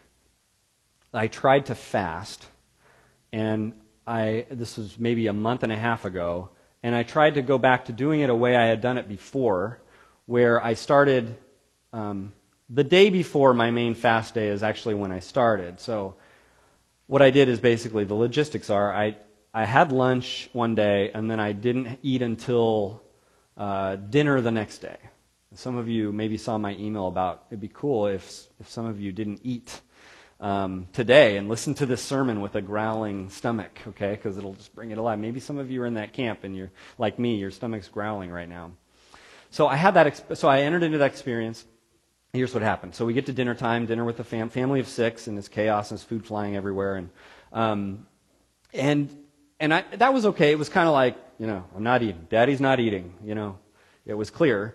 I 1.12 1.28
tried 1.28 1.66
to 1.66 1.75
fast, 1.75 2.47
and 3.33 3.73
I 4.07 4.47
this 4.50 4.76
was 4.76 4.99
maybe 4.99 5.26
a 5.26 5.33
month 5.33 5.62
and 5.62 5.73
a 5.73 5.76
half 5.76 6.04
ago, 6.04 6.50
and 6.83 6.95
I 6.95 7.02
tried 7.02 7.35
to 7.35 7.43
go 7.43 7.59
back 7.59 7.87
to 7.87 7.93
doing 7.93 8.21
it 8.21 8.31
a 8.31 8.35
way 8.35 8.54
I 8.54 8.66
had 8.66 8.81
done 8.81 8.99
it 8.99 9.09
before, 9.09 9.81
where 10.26 10.62
I 10.62 10.75
started 10.75 11.37
um, 11.93 12.33
the 12.69 12.85
day 12.85 13.11
before 13.11 13.54
my 13.54 13.71
main 13.71 13.95
fast 13.95 14.35
day 14.35 14.49
is 14.49 14.62
actually 14.62 14.95
when 14.95 15.12
I 15.12 15.21
started. 15.21 15.81
So 15.81 16.16
what 17.07 17.23
I 17.23 17.31
did 17.31 17.49
is 17.49 17.61
basically 17.61 18.04
the 18.04 18.14
logistics 18.14 18.71
are 18.71 18.93
I 18.95 19.16
I 19.52 19.64
had 19.64 19.93
lunch 19.93 20.50
one 20.52 20.75
day, 20.75 21.11
and 21.14 21.31
then 21.31 21.40
I 21.40 21.52
didn't 21.52 21.99
eat 22.02 22.23
until 22.23 23.02
uh, 23.57 23.97
dinner 23.97 24.40
the 24.40 24.50
next 24.50 24.78
day. 24.78 24.99
Some 25.54 25.76
of 25.76 25.88
you 25.88 26.12
maybe 26.12 26.37
saw 26.37 26.58
my 26.58 26.75
email 26.76 27.06
about 27.06 27.44
it'd 27.50 27.61
be 27.61 27.70
cool 27.73 28.06
if, 28.06 28.46
if 28.61 28.68
some 28.68 28.87
of 28.87 29.00
you 29.00 29.12
didn't 29.12 29.40
eat 29.42 29.80
um, 30.40 30.88
today 30.92 31.37
and 31.37 31.49
listen 31.49 31.75
to 31.75 31.87
this 31.87 32.02
sermon 32.02 32.40
with 32.40 32.54
a 32.54 32.62
growling 32.62 33.30
stomach, 33.30 33.80
okay? 33.88 34.11
Because 34.11 34.37
it'll 34.37 34.54
just 34.54 34.75
bring 34.75 34.90
it 34.90 34.99
alive. 34.99 35.18
Maybe 35.18 35.40
some 35.40 35.58
of 35.58 35.70
you 35.70 35.82
are 35.82 35.87
in 35.87 35.94
that 35.94 36.12
camp 36.12 36.44
and 36.44 36.56
you're 36.56 36.70
like 36.99 37.18
me, 37.18 37.37
your 37.37 37.50
stomach's 37.50 37.88
growling 37.88 38.30
right 38.30 38.49
now. 38.49 38.73
So 39.50 39.68
I 39.68 39.76
had 39.76 39.94
that. 39.94 40.06
Exp- 40.06 40.37
so 40.37 40.49
I 40.49 40.62
entered 40.62 40.82
into 40.82 40.99
that 40.99 41.06
experience. 41.12 41.64
Here's 42.32 42.52
what 42.52 42.64
happened. 42.64 42.96
So 42.96 43.06
we 43.06 43.12
get 43.12 43.26
to 43.26 43.32
dinner 43.32 43.54
time, 43.54 43.87
dinner 43.87 44.04
with 44.04 44.18
a 44.18 44.25
fam- 44.25 44.50
family 44.50 44.80
of 44.80 44.88
six, 44.88 45.28
and 45.28 45.38
it's 45.38 45.46
chaos 45.46 45.92
and 45.92 45.99
there's 45.99 46.04
food 46.04 46.26
flying 46.26 46.56
everywhere, 46.56 46.96
and 46.96 47.11
um, 47.52 48.06
and 48.73 49.16
and 49.61 49.73
I, 49.73 49.84
that 49.99 50.12
was 50.12 50.26
okay. 50.26 50.50
It 50.50 50.58
was 50.58 50.68
kind 50.68 50.88
of 50.88 50.92
like 50.92 51.16
you 51.38 51.46
know 51.46 51.62
I'm 51.76 51.84
not 51.84 52.02
eating. 52.02 52.26
Daddy's 52.28 52.61
not 52.61 52.80
eating. 52.80 53.14
You 53.25 53.37
know, 53.37 53.58
it 54.04 54.14
was 54.14 54.30
clear. 54.30 54.75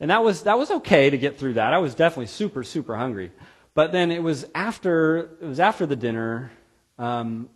And 0.00 0.10
that 0.10 0.24
was, 0.24 0.42
that 0.44 0.58
was 0.58 0.70
okay 0.70 1.10
to 1.10 1.18
get 1.18 1.38
through 1.38 1.54
that. 1.54 1.74
I 1.74 1.78
was 1.78 1.94
definitely 1.94 2.26
super, 2.26 2.64
super 2.64 2.96
hungry. 2.96 3.30
But 3.74 3.92
then 3.92 4.10
it 4.10 4.22
was 4.22 4.46
after, 4.54 5.30
it 5.40 5.46
was 5.46 5.60
after 5.60 5.86
the 5.86 5.94
dinner 5.94 6.50
um, 6.98 7.50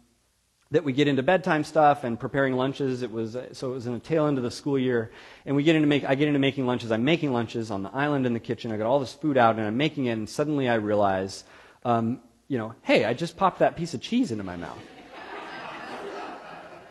that 0.71 0.85
we 0.85 0.93
get 0.93 1.09
into 1.09 1.23
bedtime 1.23 1.65
stuff 1.65 2.05
and 2.05 2.21
preparing 2.21 2.55
lunches. 2.55 3.03
It 3.03 3.11
was, 3.11 3.37
so 3.53 3.71
it 3.71 3.75
was 3.75 3.87
in 3.87 3.95
the 3.95 3.99
tail 3.99 4.27
end 4.27 4.37
of 4.37 4.45
the 4.45 4.51
school 4.51 4.79
year. 4.79 5.11
And 5.47 5.57
we 5.57 5.63
get 5.63 5.75
into 5.75 5.89
make, 5.89 6.05
I 6.05 6.15
get 6.15 6.29
into 6.29 6.39
making 6.39 6.67
lunches. 6.67 6.93
I'm 6.93 7.05
making 7.05 7.33
lunches 7.33 7.71
on 7.71 7.83
the 7.83 7.91
island 7.91 8.27
in 8.27 8.35
the 8.35 8.41
kitchen. 8.41 8.71
I 8.71 8.77
got 8.77 8.87
all 8.87 9.01
this 9.01 9.15
food 9.15 9.39
out 9.39 9.57
and 9.57 9.67
I'm 9.67 9.77
making 9.77 10.07
it. 10.07 10.13
And 10.13 10.29
suddenly 10.29 10.69
I 10.69 10.75
realize, 10.75 11.45
um, 11.85 12.21
you 12.49 12.59
know, 12.59 12.75
hey, 12.83 13.07
I 13.07 13.15
just 13.15 13.39
popped 13.39 13.61
that 13.61 13.75
piece 13.75 13.95
of 13.95 14.03
cheese 14.03 14.31
into 14.31 14.45
my 14.45 14.57
mouth. 14.57 14.79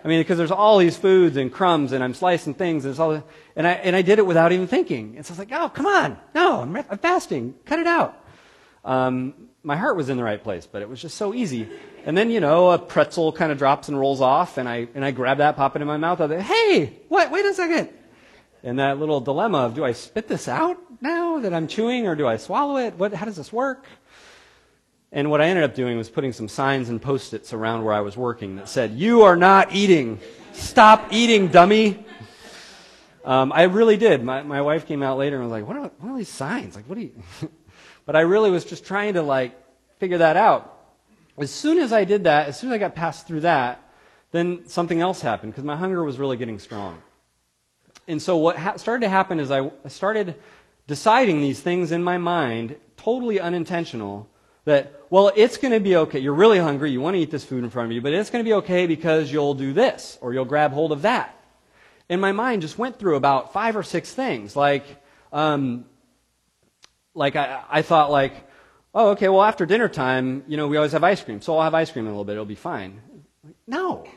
I 0.04 0.08
mean, 0.08 0.20
because 0.20 0.38
there's 0.38 0.52
all 0.52 0.80
these 0.80 0.98
foods 0.98 1.38
and 1.38 1.52
crumbs, 1.52 1.94
and 1.94 2.04
I'm 2.04 2.14
slicing 2.14 2.54
things, 2.54 2.84
and 2.84 2.92
it's 2.92 3.00
all, 3.00 3.24
and 3.56 3.68
I 3.68 3.72
and 3.72 3.96
I 3.96 4.02
did 4.02 4.20
it 4.20 4.26
without 4.26 4.52
even 4.52 4.68
thinking. 4.68 5.16
And 5.16 5.26
so 5.26 5.32
I 5.32 5.34
was 5.34 5.40
like, 5.40 5.52
oh, 5.54 5.70
come 5.70 5.86
on, 5.86 6.18
no, 6.36 6.62
I'm, 6.62 6.76
I'm 6.76 6.98
fasting, 6.98 7.56
cut 7.66 7.80
it 7.80 7.88
out. 7.88 8.22
Um, 8.84 9.34
my 9.64 9.78
heart 9.78 9.96
was 9.96 10.10
in 10.10 10.18
the 10.18 10.24
right 10.24 10.44
place, 10.44 10.68
but 10.70 10.82
it 10.82 10.90
was 10.90 11.02
just 11.02 11.16
so 11.16 11.34
easy. 11.34 11.70
And 12.06 12.18
then 12.18 12.30
you 12.30 12.42
know, 12.42 12.72
a 12.72 12.78
pretzel 12.78 13.32
kind 13.32 13.52
of 13.52 13.58
drops 13.58 13.88
and 13.88 13.98
rolls 13.98 14.20
off, 14.20 14.58
and 14.58 14.68
I 14.68 14.90
and 14.94 15.06
I 15.06 15.12
grab 15.12 15.38
that, 15.38 15.56
pop 15.56 15.76
it 15.78 15.82
in 15.82 15.88
my 15.88 15.98
mouth. 15.98 16.20
I 16.20 16.28
think, 16.28 16.42
hey, 16.42 17.00
what? 17.08 17.32
Wait 17.32 17.46
a 17.46 17.54
second. 17.54 17.90
And 18.62 18.80
that 18.80 18.98
little 18.98 19.22
dilemma 19.22 19.60
of 19.60 19.74
do 19.74 19.86
I 19.86 19.94
spit 19.94 20.28
this 20.28 20.48
out 20.48 20.78
now 21.02 21.40
that 21.40 21.54
I'm 21.54 21.68
chewing, 21.68 22.08
or 22.08 22.16
do 22.16 22.28
I 22.28 22.38
swallow 22.38 22.78
it? 22.78 22.96
What? 22.96 23.14
How 23.14 23.26
does 23.26 23.38
this 23.38 23.54
work? 23.54 23.86
And 25.16 25.30
what 25.30 25.42
I 25.42 25.46
ended 25.46 25.64
up 25.64 25.76
doing 25.76 25.96
was 25.96 26.10
putting 26.10 26.34
some 26.34 26.48
signs 26.48 26.90
and 26.90 27.00
post 27.00 27.36
its 27.36 27.54
around 27.54 27.84
where 27.84 27.94
I 27.94 28.02
was 28.02 28.18
working 28.18 28.56
that 28.56 28.68
said, 28.68 28.94
You 28.94 29.22
are 29.22 29.36
not 29.36 29.72
eating. 29.72 30.20
Stop 30.54 31.10
eating, 31.12 31.50
dummy. 31.50 32.04
Um, 33.24 33.54
I 33.54 33.64
really 33.64 33.96
did. 33.96 34.24
My, 34.24 34.42
my 34.42 34.62
wife 34.64 34.88
came 34.88 35.04
out 35.04 35.20
later 35.20 35.36
and 35.36 35.46
was 35.46 35.52
like, 35.52 35.68
What 35.68 35.78
are, 35.78 35.92
what 36.00 36.12
are 36.12 36.18
these 36.18 36.30
signs? 36.30 36.76
Like, 36.76 36.90
what 36.90 36.98
are 36.98 37.02
you. 37.02 37.14
but 38.08 38.16
I 38.16 38.22
really 38.22 38.50
was 38.50 38.66
just 38.66 38.86
trying 38.86 39.14
to, 39.14 39.22
like, 39.22 39.56
figure 40.00 40.18
that 40.18 40.36
out. 40.36 40.72
As 41.38 41.52
soon 41.52 41.78
as 41.78 41.94
I 41.94 42.06
did 42.06 42.24
that, 42.24 42.48
as 42.48 42.60
soon 42.60 42.72
as 42.72 42.76
I 42.76 42.78
got 42.80 42.96
passed 42.96 43.28
through 43.28 43.42
that, 43.42 43.82
then 44.32 44.68
something 44.68 45.00
else 45.00 45.22
happened 45.22 45.52
because 45.52 45.64
my 45.64 45.76
hunger 45.76 46.04
was 46.04 46.18
really 46.18 46.38
getting 46.38 46.58
strong. 46.58 47.00
And 48.08 48.20
so 48.20 48.38
what 48.38 48.58
ha- 48.58 48.78
started 48.78 49.02
to 49.02 49.10
happen 49.10 49.40
is 49.40 49.52
I 49.52 49.70
started 49.88 50.36
deciding 50.88 51.40
these 51.42 51.60
things 51.60 51.92
in 51.92 52.04
my 52.04 52.18
mind, 52.18 52.78
totally 52.98 53.40
unintentional, 53.40 54.28
that, 54.66 54.94
well, 55.10 55.32
it's 55.36 55.58
going 55.58 55.74
to 55.74 55.80
be 55.80 55.96
okay. 55.98 56.20
You're 56.20 56.34
really 56.34 56.60
hungry. 56.60 56.92
You 56.92 57.02
want 57.02 57.16
to 57.16 57.20
eat 57.20 57.32
this 57.32 57.44
food 57.44 57.64
in 57.64 57.70
front 57.70 57.88
of 57.88 57.92
you, 57.92 58.02
but 58.02 58.14
it's 58.14 58.30
going 58.30 58.44
to 58.44 58.48
be 58.48 58.54
okay 58.56 58.88
because 58.88 59.32
you'll 59.32 59.54
do 59.54 59.74
this 59.74 60.18
or 60.22 60.34
you'll 60.34 60.46
grab 60.46 60.72
hold 60.72 60.92
of 60.92 61.02
that. 61.04 61.38
And 62.10 62.22
my 62.22 62.32
mind 62.32 62.62
just 62.62 62.78
went 62.78 63.00
through 63.00 63.16
about 63.16 63.54
five 63.54 63.76
or 63.76 63.84
six 63.84 64.14
things. 64.14 64.56
Like, 64.56 64.86
um, 65.32 65.86
like 67.14 67.36
I, 67.36 67.64
I 67.70 67.82
thought 67.82 68.12
like, 68.12 68.34
oh, 68.94 69.10
okay, 69.12 69.30
well, 69.30 69.42
after 69.42 69.66
dinner 69.66 69.90
time, 69.90 70.44
you 70.48 70.58
know, 70.58 70.68
we 70.68 70.78
always 70.78 70.92
have 70.92 71.04
ice 71.04 71.22
cream. 71.22 71.42
So 71.42 71.58
I'll 71.58 71.64
have 71.64 71.74
ice 71.74 71.92
cream 71.92 72.06
in 72.06 72.10
a 72.10 72.14
little 72.14 72.26
bit. 72.26 72.34
It'll 72.34 72.46
be 72.46 72.56
fine. 72.56 73.02
No. 73.68 74.08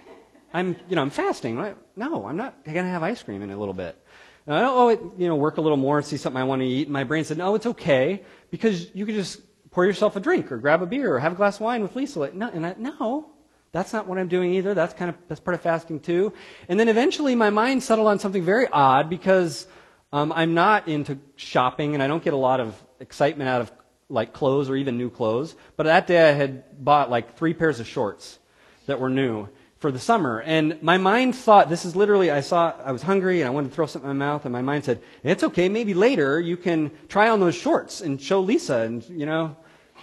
I'm, 0.52 0.76
you 0.88 0.96
know, 0.96 1.02
I'm 1.02 1.10
fasting. 1.10 1.56
No, 1.96 2.26
I'm 2.26 2.36
not 2.36 2.64
going 2.64 2.76
to 2.76 2.90
have 2.90 3.02
ice 3.02 3.22
cream 3.22 3.42
in 3.42 3.50
a 3.50 3.56
little 3.56 3.74
bit. 3.74 4.00
And 4.46 4.54
I 4.54 4.64
oh, 4.64 4.88
it, 4.88 5.00
you 5.18 5.26
know, 5.26 5.34
work 5.34 5.56
a 5.56 5.60
little 5.60 5.76
more 5.76 5.98
and 5.98 6.06
see 6.06 6.16
something 6.16 6.40
I 6.40 6.44
want 6.44 6.62
to 6.62 6.66
eat. 6.66 6.86
And 6.86 6.92
my 6.92 7.04
brain 7.04 7.24
said, 7.24 7.36
no, 7.36 7.54
it's 7.56 7.66
okay 7.66 8.22
because 8.50 8.94
you 8.94 9.04
could 9.04 9.16
just 9.16 9.40
pour 9.76 9.84
yourself 9.84 10.16
a 10.16 10.20
drink 10.20 10.50
or 10.50 10.56
grab 10.56 10.80
a 10.80 10.86
beer 10.86 11.14
or 11.14 11.18
have 11.18 11.32
a 11.32 11.34
glass 11.34 11.56
of 11.56 11.60
wine 11.60 11.82
with 11.82 11.94
Lisa. 11.94 12.30
No, 12.32 12.48
and 12.48 12.66
I, 12.66 12.74
no, 12.78 13.28
that's 13.72 13.92
not 13.92 14.06
what 14.06 14.16
I'm 14.16 14.26
doing 14.26 14.54
either. 14.54 14.72
That's 14.72 14.94
kind 14.94 15.10
of 15.10 15.16
that's 15.28 15.38
part 15.38 15.54
of 15.54 15.60
fasting 15.60 16.00
too. 16.00 16.32
And 16.70 16.80
then 16.80 16.88
eventually 16.88 17.34
my 17.34 17.50
mind 17.50 17.82
settled 17.82 18.06
on 18.06 18.18
something 18.18 18.42
very 18.42 18.66
odd 18.68 19.10
because 19.10 19.66
um, 20.14 20.32
I'm 20.32 20.54
not 20.54 20.88
into 20.88 21.18
shopping 21.36 21.92
and 21.92 22.02
I 22.02 22.06
don't 22.06 22.24
get 22.24 22.32
a 22.32 22.38
lot 22.38 22.58
of 22.58 22.74
excitement 23.00 23.50
out 23.50 23.60
of 23.60 23.72
like 24.08 24.32
clothes 24.32 24.70
or 24.70 24.76
even 24.76 24.96
new 24.96 25.10
clothes. 25.10 25.54
But 25.76 25.82
that 25.82 26.06
day 26.06 26.26
I 26.26 26.32
had 26.32 26.82
bought 26.82 27.10
like 27.10 27.36
three 27.36 27.52
pairs 27.52 27.78
of 27.78 27.86
shorts 27.86 28.38
that 28.86 28.98
were 28.98 29.10
new 29.10 29.46
for 29.76 29.92
the 29.92 29.98
summer. 29.98 30.40
And 30.40 30.82
my 30.82 30.96
mind 30.96 31.36
thought, 31.36 31.68
this 31.68 31.84
is 31.84 31.94
literally, 31.94 32.30
I 32.30 32.40
saw, 32.40 32.72
I 32.82 32.92
was 32.92 33.02
hungry 33.02 33.42
and 33.42 33.46
I 33.46 33.50
wanted 33.50 33.68
to 33.68 33.74
throw 33.74 33.84
something 33.84 34.10
in 34.10 34.16
my 34.16 34.24
mouth, 34.24 34.46
and 34.46 34.52
my 34.54 34.62
mind 34.62 34.86
said, 34.86 35.02
it's 35.22 35.44
okay, 35.44 35.68
maybe 35.68 35.92
later 35.92 36.40
you 36.40 36.56
can 36.56 36.90
try 37.08 37.28
on 37.28 37.40
those 37.40 37.54
shorts 37.54 38.00
and 38.00 38.18
show 38.18 38.40
Lisa 38.40 38.78
and, 38.78 39.06
you 39.10 39.26
know, 39.26 39.54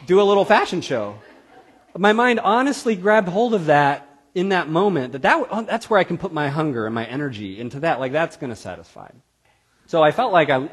do 0.05 0.21
a 0.21 0.23
little 0.23 0.45
fashion 0.45 0.81
show. 0.81 1.15
My 1.97 2.13
mind 2.13 2.39
honestly 2.39 2.95
grabbed 2.95 3.27
hold 3.29 3.53
of 3.53 3.67
that 3.67 4.09
in 4.33 4.49
that 4.49 4.67
moment, 4.67 5.13
that, 5.13 5.21
that 5.21 5.47
oh, 5.51 5.61
that's 5.61 5.89
where 5.89 5.99
I 5.99 6.03
can 6.03 6.17
put 6.17 6.33
my 6.33 6.49
hunger 6.49 6.85
and 6.85 6.95
my 6.95 7.05
energy 7.05 7.59
into 7.59 7.81
that. 7.81 7.99
Like, 7.99 8.11
that's 8.11 8.37
going 8.37 8.49
to 8.49 8.55
satisfy. 8.55 9.09
So 9.85 10.01
I 10.01 10.11
felt 10.11 10.33
like 10.33 10.49
I, 10.49 10.69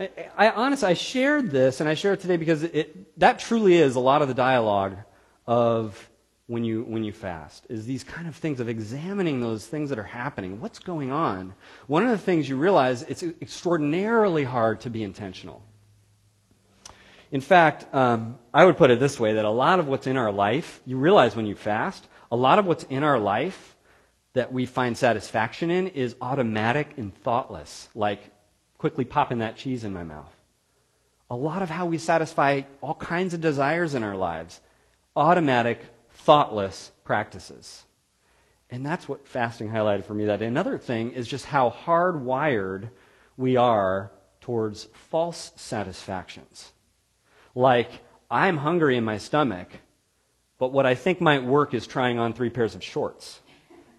I, 0.00 0.10
I 0.36 0.50
honestly, 0.50 0.88
I 0.88 0.94
shared 0.94 1.50
this, 1.50 1.80
and 1.80 1.88
I 1.88 1.94
share 1.94 2.14
it 2.14 2.20
today 2.20 2.36
because 2.36 2.64
it, 2.64 3.18
that 3.18 3.38
truly 3.38 3.74
is 3.74 3.94
a 3.94 4.00
lot 4.00 4.22
of 4.22 4.28
the 4.28 4.34
dialogue 4.34 4.96
of 5.46 6.10
when 6.48 6.64
you, 6.64 6.82
when 6.82 7.04
you 7.04 7.12
fast, 7.12 7.64
is 7.68 7.86
these 7.86 8.02
kind 8.02 8.26
of 8.26 8.34
things 8.34 8.58
of 8.58 8.68
examining 8.68 9.40
those 9.40 9.68
things 9.68 9.90
that 9.90 10.00
are 10.00 10.02
happening. 10.02 10.60
What's 10.60 10.80
going 10.80 11.12
on? 11.12 11.54
One 11.86 12.02
of 12.02 12.10
the 12.10 12.18
things 12.18 12.48
you 12.48 12.56
realize, 12.56 13.02
it's 13.04 13.22
extraordinarily 13.22 14.42
hard 14.42 14.80
to 14.80 14.90
be 14.90 15.04
intentional. 15.04 15.62
In 17.32 17.40
fact, 17.40 17.92
um, 17.94 18.38
I 18.52 18.64
would 18.64 18.76
put 18.76 18.90
it 18.90 18.98
this 18.98 19.20
way 19.20 19.34
that 19.34 19.44
a 19.44 19.50
lot 19.50 19.78
of 19.78 19.86
what's 19.86 20.06
in 20.06 20.16
our 20.16 20.32
life, 20.32 20.80
you 20.84 20.96
realize 20.96 21.36
when 21.36 21.46
you 21.46 21.54
fast, 21.54 22.08
a 22.32 22.36
lot 22.36 22.58
of 22.58 22.66
what's 22.66 22.84
in 22.84 23.04
our 23.04 23.18
life 23.18 23.76
that 24.32 24.52
we 24.52 24.66
find 24.66 24.96
satisfaction 24.96 25.70
in 25.70 25.88
is 25.88 26.16
automatic 26.20 26.94
and 26.96 27.14
thoughtless, 27.22 27.88
like 27.94 28.20
quickly 28.78 29.04
popping 29.04 29.38
that 29.38 29.56
cheese 29.56 29.84
in 29.84 29.92
my 29.92 30.02
mouth. 30.02 30.34
A 31.30 31.36
lot 31.36 31.62
of 31.62 31.70
how 31.70 31.86
we 31.86 31.98
satisfy 31.98 32.62
all 32.80 32.94
kinds 32.94 33.34
of 33.34 33.40
desires 33.40 33.94
in 33.94 34.02
our 34.02 34.16
lives, 34.16 34.60
automatic, 35.14 35.80
thoughtless 36.10 36.90
practices. 37.04 37.84
And 38.70 38.84
that's 38.84 39.08
what 39.08 39.26
fasting 39.26 39.68
highlighted 39.68 40.04
for 40.04 40.14
me 40.14 40.26
that. 40.26 40.42
Another 40.42 40.78
thing 40.78 41.12
is 41.12 41.28
just 41.28 41.44
how 41.44 41.70
hardwired 41.70 42.90
we 43.36 43.56
are 43.56 44.10
towards 44.40 44.84
false 45.10 45.52
satisfactions. 45.56 46.72
Like, 47.54 47.90
I'm 48.30 48.56
hungry 48.56 48.96
in 48.96 49.04
my 49.04 49.18
stomach, 49.18 49.68
but 50.58 50.72
what 50.72 50.86
I 50.86 50.94
think 50.94 51.20
might 51.20 51.42
work 51.42 51.74
is 51.74 51.86
trying 51.86 52.18
on 52.18 52.32
three 52.32 52.50
pairs 52.50 52.74
of 52.74 52.84
shorts 52.84 53.40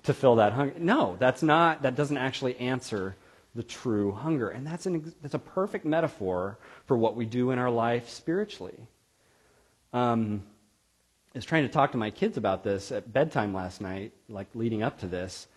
to 0.03 0.13
fill 0.13 0.35
that 0.35 0.53
hunger. 0.53 0.75
No, 0.79 1.15
that's 1.19 1.43
not, 1.43 1.81
that 1.81 1.95
doesn't 1.95 2.17
actually 2.17 2.57
answer 2.57 3.15
the 3.53 3.63
true 3.63 4.13
hunger. 4.13 4.49
And 4.49 4.65
that's, 4.65 4.85
an, 4.85 5.13
that's 5.21 5.33
a 5.33 5.39
perfect 5.39 5.85
metaphor 5.85 6.57
for 6.85 6.97
what 6.97 7.15
we 7.15 7.25
do 7.25 7.51
in 7.51 7.59
our 7.59 7.69
life 7.69 8.09
spiritually. 8.09 8.87
Um, 9.91 10.43
I 11.33 11.37
was 11.37 11.45
trying 11.45 11.63
to 11.63 11.69
talk 11.69 11.91
to 11.91 11.97
my 11.97 12.11
kids 12.11 12.37
about 12.37 12.63
this 12.63 12.91
at 12.91 13.11
bedtime 13.11 13.53
last 13.53 13.81
night, 13.81 14.13
like 14.29 14.47
leading 14.53 14.83
up 14.83 14.99
to 14.99 15.07
this. 15.07 15.47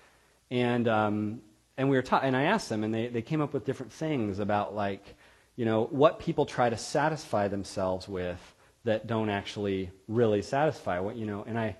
And, 0.50 0.88
um, 0.88 1.40
and 1.76 1.88
we 1.88 1.96
were 1.96 2.02
ta- 2.02 2.20
and 2.22 2.36
I 2.36 2.44
asked 2.44 2.68
them, 2.68 2.84
and 2.84 2.92
they, 2.92 3.08
they 3.08 3.22
came 3.22 3.40
up 3.40 3.52
with 3.52 3.64
different 3.64 3.92
things 3.92 4.38
about 4.40 4.74
like, 4.74 5.14
You 5.56 5.64
know, 5.64 5.84
what 5.84 6.18
people 6.18 6.46
try 6.46 6.68
to 6.68 6.76
satisfy 6.76 7.48
themselves 7.48 8.08
with 8.08 8.40
that 8.84 9.06
don't 9.06 9.30
actually 9.30 9.90
really 10.08 10.42
satisfy 10.42 11.00
what, 11.00 11.16
you 11.16 11.26
know, 11.26 11.44
and 11.46 11.58
I, 11.58 11.76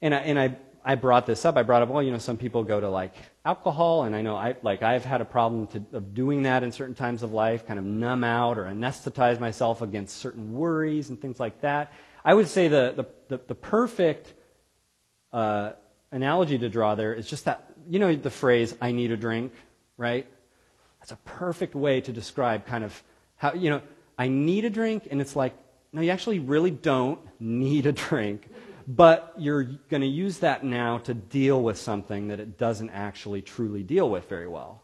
and 0.00 0.14
I, 0.14 0.18
and 0.18 0.38
I, 0.38 0.56
I 0.84 0.96
brought 0.96 1.24
this 1.24 1.44
up. 1.44 1.56
I 1.56 1.62
brought 1.62 1.82
up, 1.82 1.88
well, 1.88 2.02
you 2.02 2.10
know, 2.10 2.18
some 2.18 2.36
people 2.36 2.62
go 2.62 2.78
to 2.78 2.90
like 2.90 3.14
alcohol, 3.44 4.04
and 4.04 4.14
I 4.14 4.20
know 4.20 4.36
I 4.36 4.54
like 4.62 4.82
I've 4.82 5.04
had 5.04 5.22
a 5.22 5.24
problem 5.24 5.66
to, 5.68 5.96
of 5.96 6.12
doing 6.12 6.42
that 6.42 6.62
in 6.62 6.72
certain 6.72 6.94
times 6.94 7.22
of 7.22 7.32
life, 7.32 7.66
kind 7.66 7.78
of 7.78 7.86
numb 7.86 8.22
out 8.22 8.58
or 8.58 8.64
anesthetize 8.64 9.40
myself 9.40 9.80
against 9.80 10.18
certain 10.18 10.52
worries 10.52 11.08
and 11.08 11.20
things 11.20 11.40
like 11.40 11.62
that. 11.62 11.92
I 12.22 12.34
would 12.34 12.48
say 12.48 12.68
the 12.68 12.92
the, 12.96 13.36
the, 13.36 13.44
the 13.46 13.54
perfect 13.54 14.34
uh, 15.32 15.72
analogy 16.12 16.58
to 16.58 16.68
draw 16.68 16.94
there 16.94 17.14
is 17.14 17.26
just 17.26 17.46
that 17.46 17.72
you 17.88 17.98
know 17.98 18.14
the 18.14 18.30
phrase 18.30 18.76
"I 18.78 18.92
need 18.92 19.10
a 19.10 19.16
drink," 19.16 19.52
right? 19.96 20.26
That's 21.04 21.12
a 21.12 21.28
perfect 21.28 21.74
way 21.74 22.00
to 22.00 22.12
describe 22.12 22.66
kind 22.66 22.82
of 22.82 23.02
how 23.36 23.52
you 23.52 23.70
know 23.70 23.82
I 24.16 24.28
need 24.28 24.64
a 24.64 24.70
drink, 24.70 25.08
and 25.10 25.20
it's 25.20 25.36
like 25.36 25.54
no, 25.92 26.00
you 26.00 26.10
actually 26.10 26.38
really 26.38 26.70
don't 26.70 27.20
need 27.38 27.86
a 27.86 27.92
drink 27.92 28.48
but 28.86 29.32
you're 29.38 29.64
going 29.64 30.02
to 30.02 30.06
use 30.06 30.38
that 30.38 30.64
now 30.64 30.98
to 30.98 31.14
deal 31.14 31.62
with 31.62 31.78
something 31.78 32.28
that 32.28 32.40
it 32.40 32.58
doesn't 32.58 32.90
actually 32.90 33.42
truly 33.42 33.82
deal 33.82 34.10
with 34.10 34.28
very 34.28 34.46
well. 34.48 34.82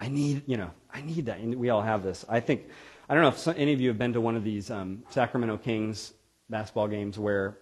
I 0.00 0.08
need, 0.08 0.44
you 0.46 0.56
know, 0.56 0.70
I 0.92 1.02
need 1.02 1.26
that. 1.26 1.38
And 1.38 1.54
we 1.56 1.70
all 1.70 1.82
have 1.82 2.02
this. 2.02 2.24
I 2.28 2.40
think, 2.40 2.68
I 3.08 3.14
don't 3.14 3.22
know 3.22 3.28
if 3.28 3.38
some, 3.38 3.54
any 3.58 3.72
of 3.72 3.80
you 3.80 3.88
have 3.88 3.98
been 3.98 4.12
to 4.14 4.20
one 4.20 4.36
of 4.36 4.44
these 4.44 4.70
um, 4.70 5.02
Sacramento 5.10 5.58
Kings 5.58 6.14
basketball 6.48 6.88
games 6.88 7.18
where 7.18 7.58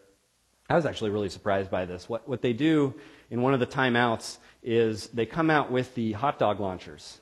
I 0.68 0.76
was 0.76 0.86
actually 0.86 1.10
really 1.10 1.28
surprised 1.28 1.70
by 1.70 1.84
this. 1.84 2.08
What, 2.08 2.28
what 2.28 2.42
they 2.42 2.52
do 2.52 2.94
in 3.30 3.42
one 3.42 3.54
of 3.54 3.60
the 3.60 3.66
timeouts 3.66 4.38
is 4.62 5.08
they 5.08 5.26
come 5.26 5.50
out 5.50 5.70
with 5.70 5.94
the 5.94 6.12
hot 6.12 6.38
dog 6.38 6.60
launchers. 6.60 7.20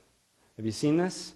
Have 0.57 0.65
you 0.65 0.73
seen 0.73 0.97
this? 0.97 1.35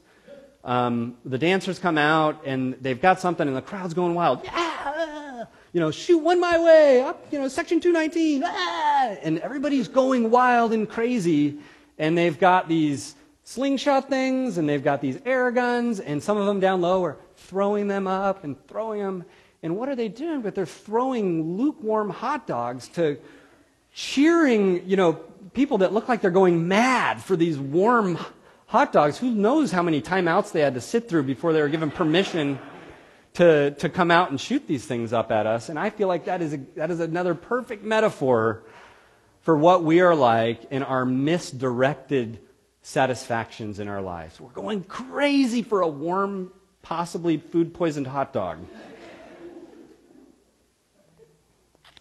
Um, 0.64 1.16
the 1.24 1.38
dancers 1.38 1.78
come 1.78 1.98
out 1.98 2.42
and 2.44 2.74
they've 2.80 3.00
got 3.00 3.20
something 3.20 3.46
and 3.46 3.56
the 3.56 3.62
crowd's 3.62 3.94
going 3.94 4.14
wild. 4.14 4.44
Yeah! 4.44 5.44
you 5.72 5.80
know, 5.80 5.90
shoot 5.90 6.18
one 6.18 6.40
my 6.40 6.58
way, 6.58 7.02
up, 7.02 7.26
you 7.30 7.38
know, 7.38 7.48
section 7.48 7.80
219, 7.80 8.42
ah! 8.44 9.16
and 9.22 9.38
everybody's 9.40 9.88
going 9.88 10.30
wild 10.30 10.72
and 10.72 10.88
crazy, 10.88 11.58
and 11.98 12.16
they've 12.16 12.38
got 12.38 12.68
these 12.68 13.14
slingshot 13.44 14.08
things, 14.08 14.58
and 14.58 14.68
they've 14.68 14.82
got 14.82 15.00
these 15.00 15.18
air 15.24 15.50
guns, 15.50 16.00
and 16.00 16.22
some 16.22 16.36
of 16.36 16.46
them 16.46 16.60
down 16.60 16.80
low 16.80 17.04
are 17.04 17.16
throwing 17.36 17.88
them 17.88 18.06
up 18.06 18.44
and 18.44 18.56
throwing 18.66 19.00
them. 19.00 19.24
And 19.62 19.76
what 19.76 19.88
are 19.88 19.96
they 19.96 20.08
doing? 20.08 20.40
But 20.40 20.54
they're 20.54 20.66
throwing 20.66 21.56
lukewarm 21.56 22.10
hot 22.10 22.46
dogs 22.46 22.88
to 22.90 23.18
cheering, 23.92 24.88
you 24.88 24.96
know, 24.96 25.14
people 25.54 25.78
that 25.78 25.92
look 25.92 26.08
like 26.08 26.20
they're 26.20 26.30
going 26.30 26.68
mad 26.68 27.22
for 27.22 27.36
these 27.36 27.58
warm 27.58 28.18
hot 28.68 28.92
dogs. 28.92 29.18
Who 29.18 29.30
knows 29.30 29.72
how 29.72 29.82
many 29.82 30.00
timeouts 30.00 30.52
they 30.52 30.60
had 30.60 30.74
to 30.74 30.80
sit 30.80 31.08
through 31.08 31.24
before 31.24 31.52
they 31.52 31.60
were 31.60 31.70
given 31.70 31.90
permission 31.90 32.58
to, 33.34 33.72
to 33.72 33.88
come 33.88 34.10
out 34.10 34.30
and 34.30 34.40
shoot 34.40 34.66
these 34.66 34.84
things 34.84 35.12
up 35.12 35.32
at 35.32 35.46
us. 35.46 35.70
And 35.70 35.78
I 35.78 35.90
feel 35.90 36.06
like 36.06 36.26
that 36.26 36.42
is, 36.42 36.52
a, 36.52 36.58
that 36.76 36.90
is 36.90 37.00
another 37.00 37.34
perfect 37.34 37.82
metaphor 37.82 38.62
for 39.40 39.56
what 39.56 39.82
we 39.82 40.00
are 40.00 40.14
like 40.14 40.70
in 40.70 40.82
our 40.82 41.06
misdirected 41.06 42.40
satisfactions 42.82 43.80
in 43.80 43.88
our 43.88 44.02
lives. 44.02 44.38
We're 44.38 44.50
going 44.50 44.84
crazy 44.84 45.62
for 45.62 45.80
a 45.80 45.88
warm, 45.88 46.52
possibly 46.82 47.38
food 47.38 47.72
poisoned 47.72 48.06
hot 48.06 48.34
dog. 48.34 48.58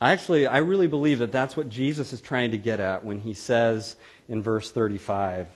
I 0.02 0.12
Actually, 0.12 0.48
I 0.48 0.58
really 0.58 0.88
believe 0.88 1.20
that 1.20 1.32
that's 1.32 1.56
what 1.56 1.70
Jesus 1.70 2.12
is 2.12 2.20
trying 2.20 2.52
to 2.52 2.58
get 2.58 2.82
at 2.82 3.06
when 3.06 3.20
he 3.20 3.34
says 3.34 3.96
in 4.28 4.44
verse 4.44 4.70
35 4.70 5.48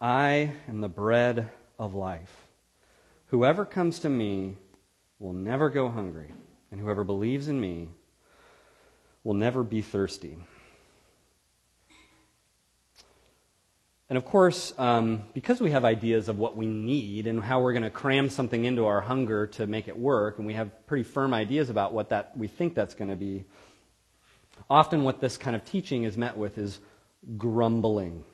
I 0.00 0.52
am 0.68 0.80
the 0.80 0.88
bread 0.88 1.50
of 1.78 1.94
life. 1.94 2.32
Whoever 3.26 3.64
comes 3.64 3.98
to 4.00 4.08
me 4.08 4.56
will 5.18 5.32
never 5.32 5.70
go 5.70 5.88
hungry, 5.88 6.32
and 6.70 6.80
whoever 6.80 7.02
believes 7.02 7.48
in 7.48 7.60
me 7.60 7.88
will 9.24 9.34
never 9.34 9.64
be 9.64 9.82
thirsty. 9.82 10.38
And 14.08 14.16
of 14.16 14.24
course, 14.24 14.72
um, 14.78 15.24
because 15.34 15.60
we 15.60 15.72
have 15.72 15.84
ideas 15.84 16.28
of 16.28 16.38
what 16.38 16.56
we 16.56 16.66
need 16.66 17.26
and 17.26 17.42
how 17.42 17.60
we're 17.60 17.72
going 17.72 17.82
to 17.82 17.90
cram 17.90 18.30
something 18.30 18.64
into 18.64 18.86
our 18.86 19.00
hunger 19.00 19.48
to 19.48 19.66
make 19.66 19.88
it 19.88 19.98
work, 19.98 20.38
and 20.38 20.46
we 20.46 20.54
have 20.54 20.86
pretty 20.86 21.02
firm 21.02 21.34
ideas 21.34 21.70
about 21.70 21.92
what 21.92 22.10
that 22.10 22.36
we 22.36 22.46
think 22.46 22.74
that's 22.74 22.94
going 22.94 23.10
to 23.10 23.16
be, 23.16 23.44
often 24.70 25.02
what 25.02 25.20
this 25.20 25.36
kind 25.36 25.56
of 25.56 25.64
teaching 25.64 26.04
is 26.04 26.16
met 26.16 26.36
with 26.38 26.56
is 26.56 26.78
grumbling. 27.36 28.24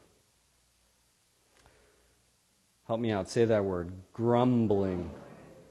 Help 2.87 3.01
me 3.01 3.11
out. 3.11 3.29
Say 3.29 3.45
that 3.47 3.65
word. 3.65 3.93
Grumbling. 4.13 5.11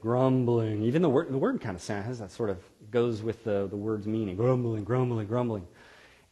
Grumbling. 0.00 0.82
Even 0.82 1.02
the 1.02 1.08
word, 1.08 1.32
the 1.32 1.38
word 1.38 1.60
kind 1.60 1.76
of 1.76 1.86
has 1.86 2.18
that 2.18 2.30
sort 2.30 2.50
of 2.50 2.58
goes 2.90 3.22
with 3.22 3.44
the, 3.44 3.66
the 3.68 3.76
word's 3.76 4.06
meaning. 4.06 4.36
Grumbling, 4.36 4.84
grumbling, 4.84 5.26
grumbling. 5.26 5.66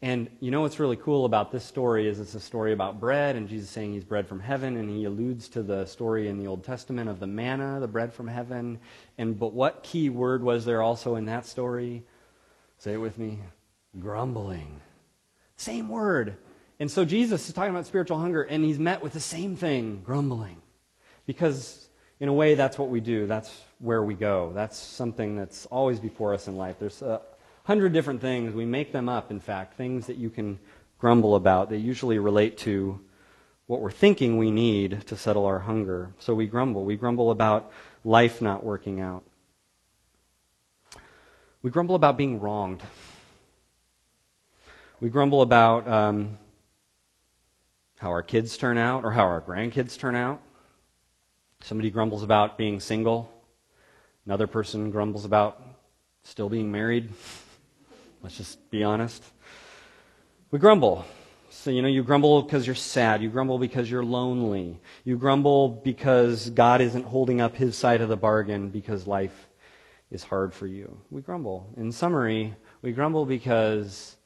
And 0.05 0.29
you 0.40 0.51
know 0.51 0.62
what's 0.62 0.81
really 0.81 0.97
cool 0.97 1.27
about 1.27 1.53
this 1.53 1.64
story 1.64 2.09
is 2.09 2.18
it's 2.18 2.35
a 2.35 2.40
story 2.40 2.73
about 2.73 2.99
bread, 2.99 3.37
and 3.37 3.49
Jesus 3.49 3.71
saying 3.71 3.92
he's 3.92 4.03
bread 4.03 4.27
from 4.27 4.40
heaven, 4.40 4.77
and 4.77 4.90
he 4.90 5.05
alludes 5.05 5.49
to 5.51 5.62
the 5.62 5.87
story 5.87 6.27
in 6.27 6.38
the 6.38 6.49
Old 6.49 6.64
Testament 6.64 7.09
of 7.09 7.21
the 7.21 7.27
manna, 7.29 7.79
the 7.79 7.87
bread 7.87 8.12
from 8.12 8.27
heaven. 8.27 8.81
And 9.16 9.38
but 9.38 9.53
what 9.53 9.85
key 9.85 10.11
word 10.11 10.42
was 10.42 10.64
there 10.64 10.83
also 10.83 11.14
in 11.14 11.27
that 11.27 11.47
story? 11.47 12.03
Say 12.79 12.95
it 12.95 12.97
with 12.97 13.16
me. 13.16 13.38
Grumbling. 14.01 14.81
Same 15.57 15.88
word. 15.88 16.37
And 16.81 16.90
so 16.90 17.05
Jesus 17.05 17.47
is 17.47 17.55
talking 17.55 17.71
about 17.71 17.87
spiritual 17.87 18.18
hunger, 18.18 18.42
and 18.42 18.64
he's 18.64 18.81
met 18.81 19.03
with 19.05 19.12
the 19.12 19.21
same 19.21 19.55
thing, 19.55 20.03
grumbling. 20.05 20.62
Because, 21.27 21.89
in 22.21 22.29
a 22.29 22.33
way, 22.33 22.55
that's 22.55 22.79
what 22.79 22.89
we 22.89 23.01
do. 23.01 23.27
That's 23.27 23.63
where 23.79 24.03
we 24.03 24.15
go. 24.15 24.53
That's 24.55 24.79
something 24.79 25.37
that's 25.37 25.67
always 25.67 26.01
before 26.01 26.35
us 26.35 26.49
in 26.49 26.57
life. 26.57 26.77
There's 26.79 27.03
a 27.03 27.21
hundred 27.65 27.93
different 27.93 28.21
things. 28.21 28.55
We 28.55 28.65
make 28.65 28.93
them 28.93 29.09
up, 29.09 29.31
in 29.31 29.41
fact, 29.41 29.77
things 29.77 30.07
that 30.07 30.17
you 30.17 30.31
can 30.31 30.59
grumble 30.99 31.35
about. 31.35 31.71
They 31.71 31.79
usually 31.79 32.19
relate 32.19 32.59
to 32.59 33.01
what 33.67 33.81
we're 33.81 33.91
thinking 33.91 34.37
we 34.37 34.51
need 34.51 35.07
to 35.07 35.17
settle 35.17 35.47
our 35.47 35.61
hunger. 35.61 36.13
So 36.19 36.35
we 36.35 36.47
grumble. 36.47 36.85
We 36.85 36.97
grumble 36.97 37.31
about 37.31 37.73
life 38.05 38.43
not 38.43 38.65
working 38.65 39.01
out. 39.01 39.25
We 41.63 41.71
grumble 41.71 41.95
about 41.95 42.17
being 42.17 42.41
wronged. 42.41 42.83
We 45.01 45.09
grumble 45.09 45.43
about 45.43 45.87
um, 45.89 46.39
how 47.99 48.11
our 48.11 48.23
kids 48.23 48.57
turn 48.57 48.79
out 48.79 49.05
or 49.05 49.13
how 49.13 49.23
our 49.23 49.41
grandkids 49.41 49.97
turn 49.97 50.17
out. 50.17 50.41
Somebody 51.64 51.90
grumbles 51.90 52.25
about 52.25 52.59
being 52.59 52.81
single. 52.81 53.33
Another 54.27 54.48
person 54.48 54.90
grumbles 54.90 55.25
about 55.25 55.62
still 56.25 56.48
being 56.48 56.72
married. 56.72 57.11
Let's 58.22 58.37
just 58.37 58.70
be 58.70 58.83
honest. 58.83 59.22
We 60.51 60.59
grumble. 60.59 61.05
So, 61.51 61.70
you 61.70 61.81
know, 61.81 61.88
you 61.88 62.03
grumble 62.03 62.42
because 62.42 62.66
you're 62.66 62.75
sad. 62.75 63.22
You 63.22 63.31
grumble 63.31 63.59
because 63.59 63.88
you're 63.88 64.05
lonely. 64.05 64.81
You 65.05 65.16
grumble 65.16 65.68
because 65.68 66.51
God 66.51 66.81
isn't 66.81 67.05
holding 67.05 67.40
up 67.40 67.55
his 67.55 67.77
side 67.77 68.01
of 68.01 68.09
the 68.09 68.16
bargain 68.16 68.70
because 68.70 69.07
life 69.07 69.48
is 70.11 70.25
hard 70.25 70.53
for 70.53 70.66
you. 70.66 71.01
We 71.11 71.22
grumble. 71.22 71.72
In 71.77 71.92
summary, 71.92 72.57
we 72.83 72.90
grumble 72.90 73.25
because 73.25 74.16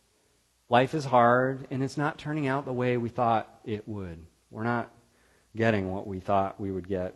life 0.71 0.95
is 0.95 1.05
hard 1.05 1.67
and 1.71 1.85
it's 1.85 1.99
not 1.99 2.17
turning 2.17 2.47
out 2.47 2.65
the 2.65 2.73
way 2.73 2.97
we 2.97 3.11
thought 3.11 3.61
it 3.67 3.87
would. 3.87 4.25
We're 4.51 4.65
not 4.65 4.91
getting 5.55 5.91
what 5.93 6.07
we 6.07 6.21
thought 6.21 6.59
we 6.59 6.71
would 6.71 6.89
get. 6.89 7.15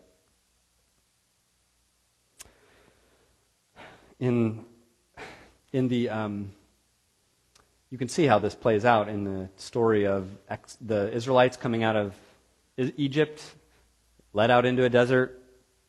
In, 4.21 4.65
in 5.73 5.89
the, 5.89 6.11
um, 6.11 6.53
you 7.91 7.99
can 7.99 8.09
see 8.09 8.27
how 8.27 8.39
this 8.39 8.55
plays 8.55 8.85
out 8.85 9.09
in 9.09 9.25
the 9.25 9.49
story 9.57 10.07
of 10.07 10.29
ex- 10.49 10.77
the 10.81 11.13
Israelites 11.13 11.57
coming 11.57 11.83
out 11.83 11.97
of 11.97 12.15
Egypt, 12.77 13.43
led 14.33 14.51
out 14.51 14.65
into 14.65 14.85
a 14.85 14.89
desert. 14.89 15.43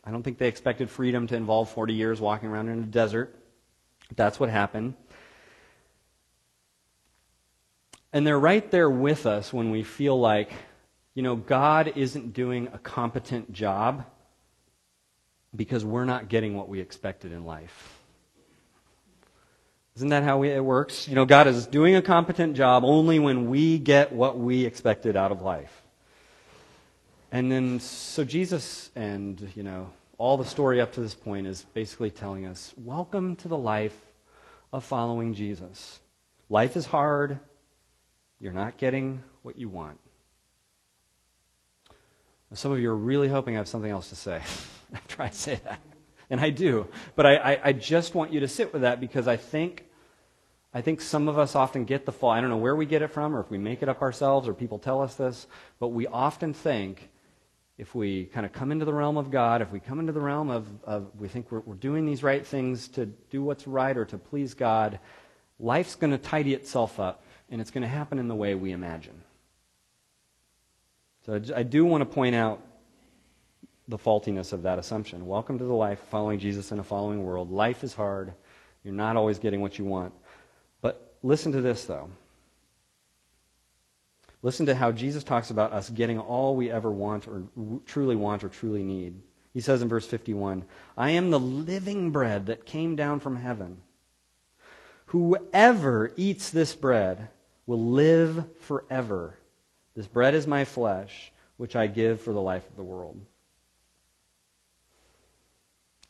I 0.03 0.11
don't 0.11 0.23
think 0.23 0.39
they 0.39 0.47
expected 0.47 0.89
freedom 0.89 1.27
to 1.27 1.35
involve 1.35 1.69
40 1.69 1.93
years 1.93 2.19
walking 2.19 2.49
around 2.49 2.69
in 2.69 2.79
a 2.79 2.87
desert. 2.87 3.35
That's 4.15 4.39
what 4.39 4.49
happened. 4.49 4.95
And 8.13 8.25
they're 8.25 8.39
right 8.39 8.69
there 8.71 8.89
with 8.89 9.25
us 9.25 9.53
when 9.53 9.71
we 9.71 9.83
feel 9.83 10.19
like, 10.19 10.51
you 11.13 11.21
know, 11.21 11.35
God 11.35 11.93
isn't 11.95 12.33
doing 12.33 12.67
a 12.73 12.77
competent 12.77 13.53
job 13.53 14.05
because 15.55 15.85
we're 15.85 16.05
not 16.05 16.29
getting 16.29 16.55
what 16.57 16.67
we 16.67 16.79
expected 16.79 17.31
in 17.31 17.45
life. 17.45 18.00
Isn't 19.95 20.09
that 20.09 20.23
how 20.23 20.43
it 20.43 20.59
works? 20.59 21.07
You 21.07 21.15
know, 21.15 21.25
God 21.25 21.47
is 21.47 21.67
doing 21.67 21.95
a 21.95 22.01
competent 22.01 22.55
job 22.55 22.83
only 22.85 23.19
when 23.19 23.49
we 23.49 23.77
get 23.77 24.13
what 24.13 24.39
we 24.39 24.65
expected 24.65 25.17
out 25.17 25.31
of 25.31 25.41
life. 25.41 25.81
And 27.31 27.51
then, 27.51 27.79
so 27.79 28.23
Jesus 28.23 28.89
and, 28.95 29.51
you 29.55 29.63
know, 29.63 29.89
all 30.17 30.37
the 30.37 30.45
story 30.45 30.79
up 30.79 30.93
to 30.93 31.01
this 31.01 31.13
point 31.13 31.47
is 31.47 31.65
basically 31.73 32.11
telling 32.11 32.45
us 32.45 32.73
welcome 32.77 33.35
to 33.37 33.47
the 33.47 33.57
life 33.57 33.97
of 34.71 34.83
following 34.83 35.33
Jesus. 35.33 35.99
Life 36.49 36.77
is 36.77 36.85
hard. 36.85 37.39
You're 38.39 38.53
not 38.53 38.77
getting 38.77 39.23
what 39.41 39.57
you 39.57 39.67
want. 39.67 39.99
Some 42.53 42.71
of 42.73 42.79
you 42.79 42.91
are 42.91 42.95
really 42.95 43.29
hoping 43.29 43.55
I 43.55 43.59
have 43.59 43.67
something 43.67 43.91
else 43.91 44.09
to 44.09 44.15
say 44.15 44.41
after 44.93 45.21
I 45.21 45.29
say 45.29 45.59
that. 45.63 45.79
And 46.31 46.39
I 46.39 46.49
do. 46.49 46.87
But 47.15 47.27
I, 47.27 47.35
I, 47.35 47.59
I 47.65 47.73
just 47.73 48.15
want 48.15 48.33
you 48.33 48.39
to 48.39 48.47
sit 48.47 48.73
with 48.73 48.81
that 48.81 48.99
because 48.99 49.27
I 49.27 49.37
think 49.37 49.85
I 50.73 50.81
think 50.81 51.01
some 51.01 51.27
of 51.27 51.37
us 51.37 51.53
often 51.53 51.83
get 51.83 52.05
the 52.05 52.13
fall. 52.13 52.29
I 52.29 52.39
don't 52.39 52.49
know 52.49 52.55
where 52.55 52.75
we 52.75 52.85
get 52.85 53.01
it 53.01 53.09
from 53.09 53.35
or 53.35 53.41
if 53.41 53.51
we 53.51 53.57
make 53.57 53.83
it 53.83 53.89
up 53.89 54.01
ourselves 54.01 54.47
or 54.47 54.53
people 54.53 54.79
tell 54.79 55.01
us 55.01 55.15
this, 55.15 55.47
but 55.79 55.89
we 55.89 56.07
often 56.07 56.53
think 56.53 57.09
if 57.77 57.93
we 57.93 58.25
kind 58.25 58.45
of 58.45 58.53
come 58.53 58.71
into 58.71 58.85
the 58.85 58.93
realm 58.93 59.17
of 59.17 59.31
God, 59.31 59.61
if 59.61 59.69
we 59.71 59.81
come 59.81 59.99
into 59.99 60.13
the 60.13 60.21
realm 60.21 60.49
of, 60.49 60.67
of 60.85 61.07
we 61.19 61.27
think 61.27 61.51
we're, 61.51 61.59
we're 61.59 61.75
doing 61.75 62.05
these 62.05 62.23
right 62.23 62.47
things 62.47 62.87
to 62.89 63.05
do 63.05 63.43
what's 63.43 63.67
right 63.67 63.97
or 63.97 64.05
to 64.05 64.17
please 64.17 64.53
God, 64.53 64.99
life's 65.59 65.95
going 65.95 66.11
to 66.11 66.17
tidy 66.17 66.53
itself 66.53 67.01
up 67.01 67.23
and 67.49 67.59
it's 67.59 67.71
going 67.71 67.81
to 67.81 67.89
happen 67.89 68.17
in 68.17 68.29
the 68.29 68.35
way 68.35 68.55
we 68.55 68.71
imagine. 68.71 69.21
So 71.25 71.41
I 71.53 71.63
do 71.63 71.83
want 71.83 72.01
to 72.01 72.05
point 72.05 72.33
out 72.33 72.61
the 73.91 73.97
faultiness 73.97 74.53
of 74.53 74.63
that 74.63 74.79
assumption. 74.79 75.27
Welcome 75.27 75.57
to 75.57 75.65
the 75.65 75.73
life 75.73 75.99
following 76.09 76.39
Jesus 76.39 76.71
in 76.71 76.79
a 76.79 76.83
following 76.83 77.25
world. 77.25 77.51
Life 77.51 77.83
is 77.83 77.93
hard. 77.93 78.33
You're 78.85 78.93
not 78.93 79.17
always 79.17 79.37
getting 79.37 79.59
what 79.59 79.77
you 79.77 79.83
want. 79.83 80.13
But 80.79 81.13
listen 81.21 81.51
to 81.51 81.61
this, 81.61 81.83
though. 81.83 82.09
Listen 84.41 84.65
to 84.67 84.75
how 84.75 84.93
Jesus 84.93 85.25
talks 85.25 85.51
about 85.51 85.73
us 85.73 85.89
getting 85.89 86.19
all 86.19 86.55
we 86.55 86.71
ever 86.71 86.89
want 86.89 87.27
or 87.27 87.43
truly 87.85 88.15
want 88.15 88.45
or 88.45 88.49
truly 88.49 88.81
need. 88.81 89.21
He 89.53 89.59
says 89.59 89.81
in 89.81 89.89
verse 89.89 90.07
51 90.07 90.63
I 90.97 91.11
am 91.11 91.29
the 91.29 91.39
living 91.39 92.11
bread 92.11 92.45
that 92.45 92.65
came 92.65 92.95
down 92.95 93.19
from 93.19 93.35
heaven. 93.35 93.81
Whoever 95.07 96.13
eats 96.15 96.49
this 96.49 96.73
bread 96.73 97.27
will 97.65 97.91
live 97.91 98.45
forever. 98.61 99.37
This 99.97 100.07
bread 100.07 100.33
is 100.33 100.47
my 100.47 100.63
flesh, 100.63 101.33
which 101.57 101.75
I 101.75 101.87
give 101.87 102.21
for 102.21 102.31
the 102.31 102.39
life 102.39 102.65
of 102.69 102.77
the 102.77 102.83
world. 102.83 103.19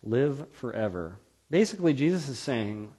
Live 0.04 0.48
forever. 0.54 1.18
Basically, 1.50 1.94
Jesus 1.94 2.28
is 2.30 2.40
saying, 2.40 2.92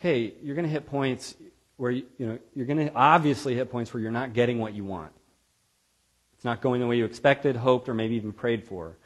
okay, 0.00 0.34
you're 0.42 0.54
going 0.54 0.66
to 0.66 0.70
hit 0.70 0.86
points 0.86 1.34
where 1.76 1.90
you, 1.90 2.06
you 2.18 2.26
know, 2.26 2.38
you're 2.54 2.66
going 2.66 2.78
to 2.78 2.92
obviously 2.94 3.54
hit 3.54 3.70
points 3.70 3.94
where 3.94 4.02
you're 4.02 4.10
not 4.10 4.32
getting 4.32 4.58
what 4.58 4.74
you 4.74 4.84
want. 4.84 5.12
It's 6.34 6.44
not 6.44 6.60
going 6.60 6.80
the 6.80 6.86
way 6.86 6.96
you 6.96 7.04
expected, 7.04 7.56
hoped, 7.56 7.88
or 7.88 7.94
maybe 7.94 8.14
even 8.14 8.32
prayed 8.32 8.64
for. 8.64 8.96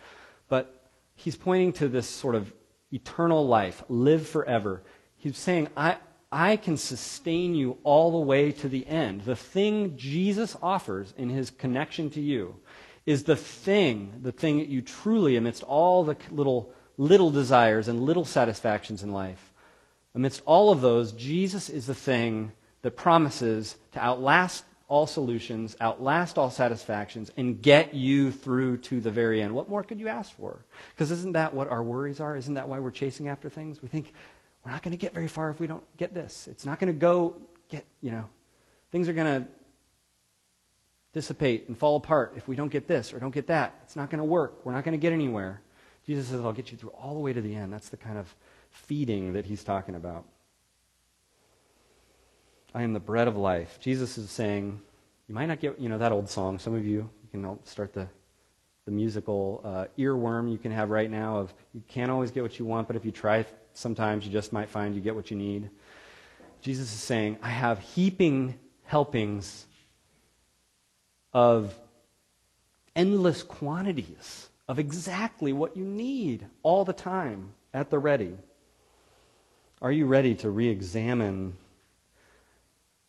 But 0.49 0.88
he's 1.15 1.37
pointing 1.37 1.73
to 1.75 1.88
this 1.88 2.07
sort 2.07 2.35
of 2.35 2.53
eternal 2.91 3.47
life, 3.47 3.83
live 3.88 4.27
forever. 4.27 4.83
He's 5.17 5.38
saying, 5.38 5.69
I, 5.77 5.97
I 6.31 6.57
can 6.57 6.77
sustain 6.77 7.55
you 7.55 7.79
all 7.85 8.11
the 8.12 8.19
way 8.19 8.53
to 8.53 8.69
the 8.69 8.87
end. 8.87 9.23
The 9.23 9.37
thing 9.37 9.97
Jesus 9.97 10.57
offers 10.62 11.12
in 11.17 11.29
his 11.29 11.51
connection 11.51 12.11
to 12.11 12.21
you 12.21 12.57
is 13.05 13.25
the 13.25 13.37
thing, 13.37 14.21
the 14.23 14.33
thing 14.33 14.59
that 14.59 14.69
you 14.69 14.81
truly, 14.81 15.37
amidst 15.37 15.62
all 15.62 16.05
the 16.05 16.17
little, 16.31 16.73
little 16.96 17.31
desires 17.31 17.88
and 17.88 18.02
little 18.02 18.24
satisfactions 18.24 19.02
in 19.02 19.12
life, 19.12 19.52
amidst 20.14 20.42
all 20.44 20.70
of 20.70 20.81
those, 20.81 21.12
Jesus 21.12 21.68
is 21.68 21.87
the 21.87 21.94
thing 21.94 22.52
that 22.83 22.96
promises 22.96 23.76
to 23.92 24.00
outlast 24.00 24.64
all 24.88 25.07
solutions, 25.07 25.74
outlast 25.81 26.37
all 26.37 26.50
satisfactions, 26.50 27.31
and 27.38 27.62
get 27.62 27.94
you 27.94 28.31
through 28.31 28.76
to 28.76 29.00
the 29.00 29.11
very 29.11 29.40
end. 29.40 29.55
What 29.55 29.70
more 29.70 29.83
could 29.83 29.98
you 29.98 30.09
ask 30.09 30.37
for? 30.37 30.66
Because 30.90 31.11
isn't 31.11 31.33
that 31.33 31.55
what 31.55 31.68
our 31.68 31.83
worries 31.83 32.20
are? 32.20 32.37
Isn't 32.37 32.55
that 32.55 32.68
why 32.68 32.78
we're 32.78 32.90
chasing 32.90 33.28
after 33.28 33.48
things? 33.48 33.81
We 33.81 33.88
think, 33.88 34.12
we're 34.62 34.70
not 34.70 34.83
going 34.83 34.92
to 34.92 34.98
get 34.98 35.14
very 35.14 35.28
far 35.28 35.48
if 35.48 35.59
we 35.61 35.66
don't 35.66 35.83
get 35.96 36.12
this. 36.12 36.46
It's 36.46 36.66
not 36.66 36.78
going 36.78 36.92
to 36.92 36.98
go 36.98 37.37
get, 37.70 37.87
you 38.02 38.11
know, 38.11 38.26
things 38.90 39.09
are 39.09 39.14
going 39.14 39.42
to 39.42 39.48
dissipate 41.14 41.68
and 41.68 41.78
fall 41.78 41.96
apart 41.96 42.35
if 42.37 42.46
we 42.46 42.55
don't 42.55 42.70
get 42.70 42.87
this 42.87 43.14
or 43.14 43.18
don't 43.18 43.33
get 43.33 43.46
that. 43.46 43.74
It's 43.85 43.96
not 43.96 44.11
going 44.11 44.18
to 44.18 44.24
work. 44.24 44.61
We're 44.64 44.72
not 44.72 44.85
going 44.85 44.92
to 44.92 45.00
get 45.00 45.14
anywhere. 45.14 45.62
Jesus 46.07 46.29
says, 46.29 46.41
I'll 46.41 46.53
get 46.53 46.73
you 46.73 46.79
through 46.79 46.91
all 46.91 47.15
the 47.15 47.21
way 47.21 47.33
to 47.33 47.41
the 47.41 47.55
end. 47.55 47.73
That's 47.73 47.88
the 47.88 47.97
kind 47.97 48.19
of 48.19 48.35
feeding 48.71 49.35
that 49.35 49.47
he's 49.47 49.62
talking 49.62 49.95
about. 49.95 50.25
I 52.75 52.83
am 52.83 52.93
the 52.93 53.01
bread 53.01 53.29
of 53.29 53.37
life. 53.37 53.79
Jesus 53.81 54.19
is 54.19 54.31
saying, 54.31 54.81
you 55.29 55.35
might 55.35 55.47
not 55.47 55.61
get, 55.61 55.79
you 55.79 55.88
know, 55.88 55.99
that 55.99 56.11
old 56.11 56.29
song. 56.29 56.59
Some 56.59 56.75
of 56.75 56.85
you, 56.85 57.09
you 57.23 57.29
can 57.31 57.59
start 57.65 57.93
the, 57.93 58.09
the 58.87 58.91
musical 58.91 59.61
uh, 59.65 59.85
earworm 59.99 60.51
you 60.51 60.59
can 60.59 60.73
have 60.73 60.91
right 60.91 61.11
now 61.11 61.38
of 61.38 61.55
you 61.73 61.83
can't 61.87 62.11
always 62.11 62.31
get 62.31 62.43
what 62.43 62.59
you 62.59 62.65
want, 62.65 62.87
but 62.87 62.97
if 62.97 63.05
you 63.05 63.11
try 63.11 63.45
sometimes 63.75 64.27
you 64.27 64.33
just 64.33 64.53
might 64.53 64.69
find 64.69 64.95
you 64.95 65.01
get 65.01 65.15
what 65.15 65.31
you 65.31 65.37
need. 65.37 65.71
Jesus 66.61 66.93
is 66.93 67.01
saying, 67.01 67.38
I 67.43 67.49
have 67.49 67.79
heaping 67.79 68.59
helpings 68.85 69.67
of 71.33 71.75
endless 72.95 73.43
quantities 73.43 74.49
of 74.68 74.79
exactly 74.79 75.53
what 75.53 75.77
you 75.77 75.85
need 75.85 76.46
all 76.62 76.85
the 76.85 76.92
time 76.92 77.53
at 77.75 77.90
the 77.90 77.98
ready. 77.98 78.37
Are 79.81 79.92
you 79.92 80.07
ready 80.07 80.35
to 80.37 80.51
re 80.51 80.68
examine 80.68 81.57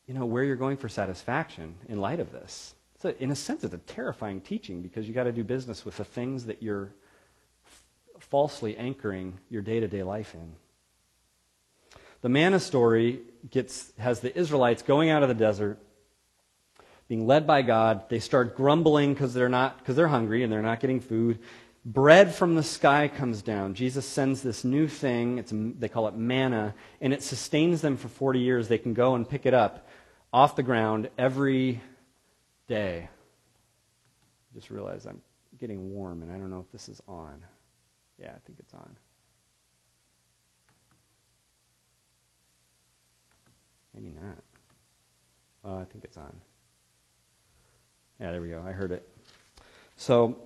you 0.08 0.13
know, 0.13 0.26
where 0.26 0.44
you're 0.44 0.56
going 0.56 0.78
for 0.78 0.89
satisfaction 0.89 1.76
in 1.88 2.02
light 2.02 2.20
of 2.20 2.32
this? 2.32 2.76
So, 3.00 3.13
in 3.20 3.32
a 3.32 3.36
sense, 3.36 3.63
it's 3.63 3.74
a 3.74 3.80
terrifying 3.80 4.42
teaching 4.42 4.82
because 4.82 5.08
you 5.08 5.13
got 5.13 5.26
to 5.26 5.32
do 5.32 5.44
business 5.44 5.86
with 5.86 5.98
the 5.98 6.04
things 6.04 6.46
that 6.46 6.63
you're 6.63 6.94
falsely 8.20 8.78
anchoring 8.78 9.39
your 9.50 9.62
day 9.62 9.80
to 9.80 9.88
day 9.88 10.04
life 10.04 10.34
in. 10.34 10.54
The 12.22 12.30
manna 12.30 12.60
story 12.60 13.20
gets, 13.50 13.92
has 13.98 14.22
the 14.22 14.38
Israelites 14.38 14.82
going 14.82 15.10
out 15.10 15.24
of 15.24 15.30
the 15.30 15.36
desert, 15.36 15.78
being 17.08 17.28
led 17.28 17.46
by 17.46 17.62
God. 17.62 18.10
They 18.10 18.20
start 18.20 18.56
grumbling 18.56 19.13
because 19.13 19.34
they're 19.34 19.50
not 19.50 19.80
because 19.80 19.96
they're 19.96 20.08
hungry 20.08 20.44
and 20.44 20.52
they're 20.52 20.62
not 20.62 20.80
getting 20.80 21.00
food. 21.00 21.39
Bread 21.86 22.34
from 22.34 22.56
the 22.56 22.63
sky 22.63 23.10
comes 23.10 23.42
down. 23.42 23.74
Jesus 23.74 24.06
sends 24.06 24.42
this 24.42 24.63
new 24.63 24.88
thing. 24.88 25.38
It's, 25.38 25.52
they 25.54 25.89
call 25.89 26.08
it 26.08 26.16
manna, 26.16 26.74
and 27.02 27.13
it 27.13 27.22
sustains 27.22 27.82
them 27.82 27.98
for 27.98 28.08
40 28.08 28.39
years. 28.39 28.70
They 28.70 28.78
can 28.78 28.94
go 28.94 29.16
and 29.16 29.28
pick 29.28 29.46
it 29.46 29.54
up 29.54 29.86
off 30.32 30.56
the 30.56 30.63
ground 30.63 31.10
every 31.18 31.82
day. 32.68 33.10
Just 34.54 34.70
realized 34.70 35.08
I'm 35.08 35.22
getting 35.60 35.92
warm, 35.94 36.22
and 36.22 36.32
I 36.32 36.38
don't 36.38 36.50
know 36.50 36.62
if 36.66 36.72
this 36.72 36.88
is 36.88 37.02
on. 37.06 37.44
Yeah, 38.18 38.30
I 38.30 38.39
think 38.46 38.60
it's 38.60 38.74
on. 38.74 38.96
Maybe 43.94 44.13
not. 44.13 44.38
Oh, 45.66 45.80
I 45.80 45.86
think 45.86 46.06
it's 46.06 46.18
on. 46.18 46.34
Yeah, 48.24 48.32
there 48.32 48.42
we 48.42 48.48
go. 48.48 48.64
I 48.66 48.72
heard 48.72 48.94
it. 48.94 49.06
So, 49.98 50.38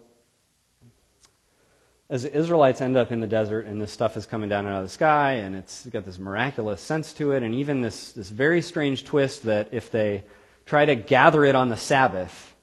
as 2.09 2.23
the 2.23 2.35
Israelites 2.35 2.81
end 2.81 2.97
up 2.97 3.11
in 3.11 3.19
the 3.19 3.27
desert 3.27 3.67
and 3.67 3.79
this 3.79 3.91
stuff 3.91 4.17
is 4.17 4.25
coming 4.25 4.49
down 4.49 4.65
out 4.65 4.77
of 4.77 4.83
the 4.83 4.89
sky 4.89 5.33
and 5.33 5.55
it's 5.55 5.85
got 5.85 6.03
this 6.03 6.17
miraculous 6.17 6.81
sense 6.81 7.13
to 7.13 7.33
it, 7.33 7.43
and 7.43 7.53
even 7.53 7.81
this, 7.81 8.13
this 8.13 8.31
very 8.31 8.63
strange 8.63 9.03
twist 9.03 9.43
that 9.43 9.69
if 9.73 9.91
they 9.91 10.23
try 10.65 10.85
to 10.85 10.95
gather 10.95 11.45
it 11.45 11.53
on 11.53 11.69
the 11.69 11.77
Sabbath, 11.77 12.55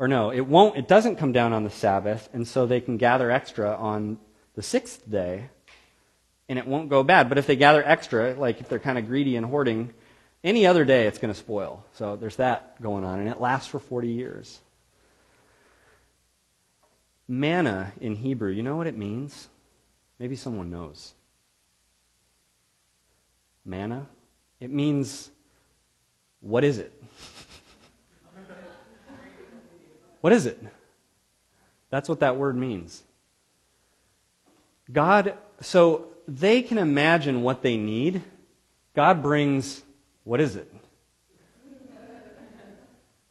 or 0.00 0.08
no, 0.08 0.32
it 0.32 0.40
won't, 0.40 0.76
it 0.76 0.88
doesn't 0.88 1.18
come 1.18 1.30
down 1.30 1.52
on 1.52 1.62
the 1.62 1.70
Sabbath, 1.70 2.28
and 2.32 2.48
so 2.48 2.66
they 2.66 2.80
can 2.80 2.96
gather 2.96 3.30
extra 3.30 3.72
on 3.76 4.18
the 4.56 4.62
sixth 4.62 5.08
day, 5.08 5.50
and 6.48 6.58
it 6.58 6.66
won't 6.66 6.88
go 6.88 7.04
bad. 7.04 7.28
But 7.28 7.38
if 7.38 7.46
they 7.46 7.54
gather 7.54 7.84
extra, 7.86 8.34
like 8.34 8.60
if 8.60 8.68
they're 8.68 8.80
kind 8.80 8.98
of 8.98 9.06
greedy 9.06 9.36
and 9.36 9.46
hoarding, 9.46 9.94
any 10.44 10.66
other 10.66 10.84
day 10.84 11.06
it's 11.06 11.18
going 11.18 11.32
to 11.32 11.38
spoil. 11.38 11.84
So 11.94 12.16
there's 12.16 12.36
that 12.36 12.80
going 12.82 13.04
on, 13.04 13.20
and 13.20 13.28
it 13.28 13.40
lasts 13.40 13.68
for 13.68 13.78
40 13.78 14.08
years. 14.08 14.60
Manna 17.28 17.92
in 18.00 18.16
Hebrew, 18.16 18.50
you 18.50 18.62
know 18.62 18.76
what 18.76 18.86
it 18.86 18.96
means? 18.96 19.48
Maybe 20.18 20.36
someone 20.36 20.70
knows. 20.70 21.14
Manna? 23.64 24.06
It 24.60 24.70
means, 24.70 25.30
what 26.40 26.64
is 26.64 26.78
it? 26.78 26.92
What 30.22 30.32
is 30.32 30.46
it? 30.46 30.62
That's 31.90 32.08
what 32.08 32.20
that 32.20 32.36
word 32.36 32.56
means. 32.56 33.02
God, 34.90 35.36
so 35.60 36.06
they 36.28 36.62
can 36.62 36.78
imagine 36.78 37.42
what 37.42 37.62
they 37.62 37.76
need. 37.76 38.22
God 38.94 39.20
brings, 39.20 39.82
what 40.24 40.40
is 40.40 40.56
it? 40.56 40.72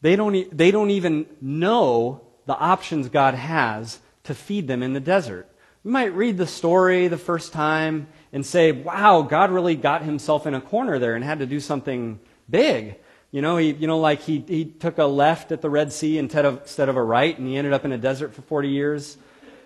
They 0.02 0.16
don't, 0.16 0.58
they 0.58 0.72
don't 0.72 0.90
even 0.90 1.28
know 1.40 2.22
the 2.46 2.58
options 2.58 3.10
God 3.10 3.36
has 3.36 4.00
to 4.24 4.34
feed 4.34 4.68
them 4.68 4.84
in 4.84 4.94
the 4.94 5.00
desert. 5.00 5.48
You 5.84 5.92
might 5.92 6.14
read 6.14 6.38
the 6.38 6.48
story 6.48 7.08
the 7.08 7.18
first 7.18 7.54
time 7.54 8.08
and 8.34 8.46
say, 8.46 8.72
wow, 8.72 9.22
God 9.22 9.52
really 9.52 9.76
got 9.76 10.04
himself 10.04 10.46
in 10.48 10.54
a 10.54 10.62
corner 10.62 11.00
there 11.00 11.16
and 11.16 11.24
had 11.24 11.40
to 11.40 11.46
do 11.46 11.60
something 11.60 12.20
big. 12.50 12.98
You 13.32 13.42
know, 13.42 13.58
he, 13.58 13.72
you 13.72 13.88
know, 13.88 14.00
like 14.00 14.22
he, 14.22 14.44
he 14.48 14.66
took 14.66 14.98
a 14.98 15.06
left 15.06 15.52
at 15.52 15.62
the 15.62 15.70
Red 15.70 15.94
Sea 15.94 16.18
instead 16.18 16.46
of, 16.46 16.62
instead 16.62 16.90
of 16.90 16.98
a 16.98 17.04
right, 17.04 17.38
and 17.38 17.48
he 17.48 17.56
ended 17.58 17.74
up 17.74 17.86
in 17.86 17.92
a 17.92 17.98
desert 17.98 18.34
for 18.34 18.42
40 18.42 18.70
years. 18.70 19.18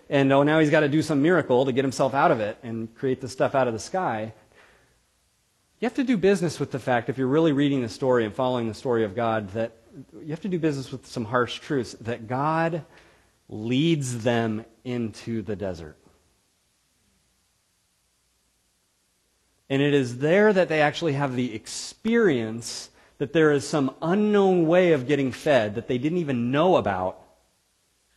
And 0.09 0.31
oh, 0.31 0.43
now 0.43 0.59
he's 0.59 0.69
got 0.69 0.81
to 0.81 0.89
do 0.89 1.01
some 1.01 1.21
miracle 1.21 1.65
to 1.65 1.71
get 1.71 1.83
himself 1.83 2.13
out 2.13 2.31
of 2.31 2.39
it 2.39 2.57
and 2.61 2.93
create 2.95 3.21
the 3.21 3.27
stuff 3.27 3.55
out 3.55 3.67
of 3.67 3.73
the 3.73 3.79
sky. 3.79 4.33
You 5.79 5.85
have 5.85 5.95
to 5.95 6.03
do 6.03 6.15
business 6.15 6.59
with 6.59 6.71
the 6.71 6.79
fact, 6.79 7.09
if 7.09 7.17
you're 7.17 7.27
really 7.27 7.51
reading 7.51 7.81
the 7.81 7.89
story 7.89 8.23
and 8.23 8.33
following 8.33 8.67
the 8.67 8.73
story 8.73 9.03
of 9.03 9.13
God, 9.13 9.49
that 9.49 9.73
you 10.13 10.29
have 10.29 10.41
to 10.41 10.47
do 10.47 10.57
business 10.57 10.91
with 10.91 11.05
some 11.05 11.25
harsh 11.25 11.59
truths. 11.59 11.93
That 12.01 12.27
God 12.27 12.85
leads 13.49 14.23
them 14.23 14.65
into 14.83 15.41
the 15.41 15.55
desert. 15.55 15.97
And 19.69 19.81
it 19.81 19.93
is 19.93 20.19
there 20.19 20.53
that 20.53 20.69
they 20.69 20.81
actually 20.81 21.13
have 21.13 21.35
the 21.35 21.53
experience 21.53 22.89
that 23.17 23.33
there 23.33 23.51
is 23.51 23.67
some 23.67 23.93
unknown 24.01 24.67
way 24.67 24.93
of 24.93 25.07
getting 25.07 25.31
fed 25.31 25.75
that 25.75 25.87
they 25.87 25.97
didn't 25.97 26.19
even 26.19 26.51
know 26.51 26.75
about, 26.75 27.19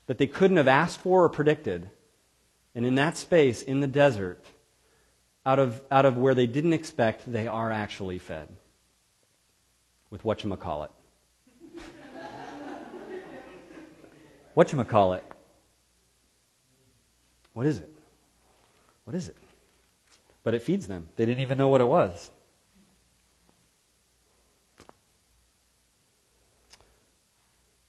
that 0.06 0.18
they 0.18 0.26
couldn't 0.26 0.56
have 0.58 0.68
asked 0.68 1.00
for 1.00 1.24
or 1.24 1.28
predicted. 1.28 1.90
And 2.74 2.84
in 2.84 2.96
that 2.96 3.16
space, 3.16 3.62
in 3.62 3.80
the 3.80 3.86
desert, 3.86 4.44
out 5.44 5.58
of, 5.58 5.82
out 5.90 6.04
of 6.04 6.16
where 6.16 6.34
they 6.34 6.46
didn't 6.46 6.72
expect, 6.72 7.30
they 7.30 7.46
are 7.46 7.70
actually 7.70 8.18
fed 8.18 8.48
with 10.10 10.24
what 10.24 10.42
you 10.44 10.54
call 10.56 10.84
it. 15.14 15.24
what 17.52 17.66
is 17.66 17.78
it? 17.78 17.90
What 19.04 19.14
is 19.14 19.28
it? 19.28 19.36
But 20.42 20.54
it 20.54 20.62
feeds 20.62 20.86
them. 20.86 21.08
They 21.16 21.24
didn't 21.26 21.40
even 21.40 21.58
know 21.58 21.68
what 21.68 21.80
it 21.80 21.86
was. 21.86 22.30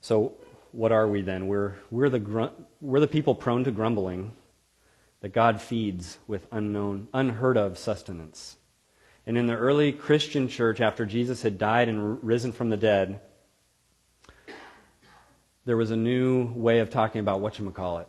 So, 0.01 0.33
what 0.71 0.91
are 0.91 1.07
we 1.07 1.21
then? 1.21 1.47
We're, 1.47 1.75
we're, 1.91 2.09
the, 2.09 2.51
we're 2.81 2.99
the 2.99 3.07
people 3.07 3.35
prone 3.35 3.63
to 3.63 3.71
grumbling 3.71 4.31
that 5.21 5.33
God 5.33 5.61
feeds 5.61 6.17
with 6.27 6.47
unknown, 6.51 7.07
unheard 7.13 7.57
of 7.57 7.77
sustenance. 7.77 8.57
And 9.25 9.37
in 9.37 9.47
the 9.47 9.55
early 9.55 9.91
Christian 9.91 10.47
church, 10.47 10.81
after 10.81 11.05
Jesus 11.05 11.41
had 11.41 11.57
died 11.57 11.89
and 11.89 12.23
risen 12.23 12.51
from 12.51 12.69
the 12.69 12.77
dead, 12.77 13.19
there 15.65 15.77
was 15.77 15.91
a 15.91 15.97
new 15.97 16.51
way 16.53 16.79
of 16.79 16.89
talking 16.89 17.19
about 17.19 17.41
what 17.41 17.59
you 17.59 17.69
call 17.71 17.99
it 17.99 18.07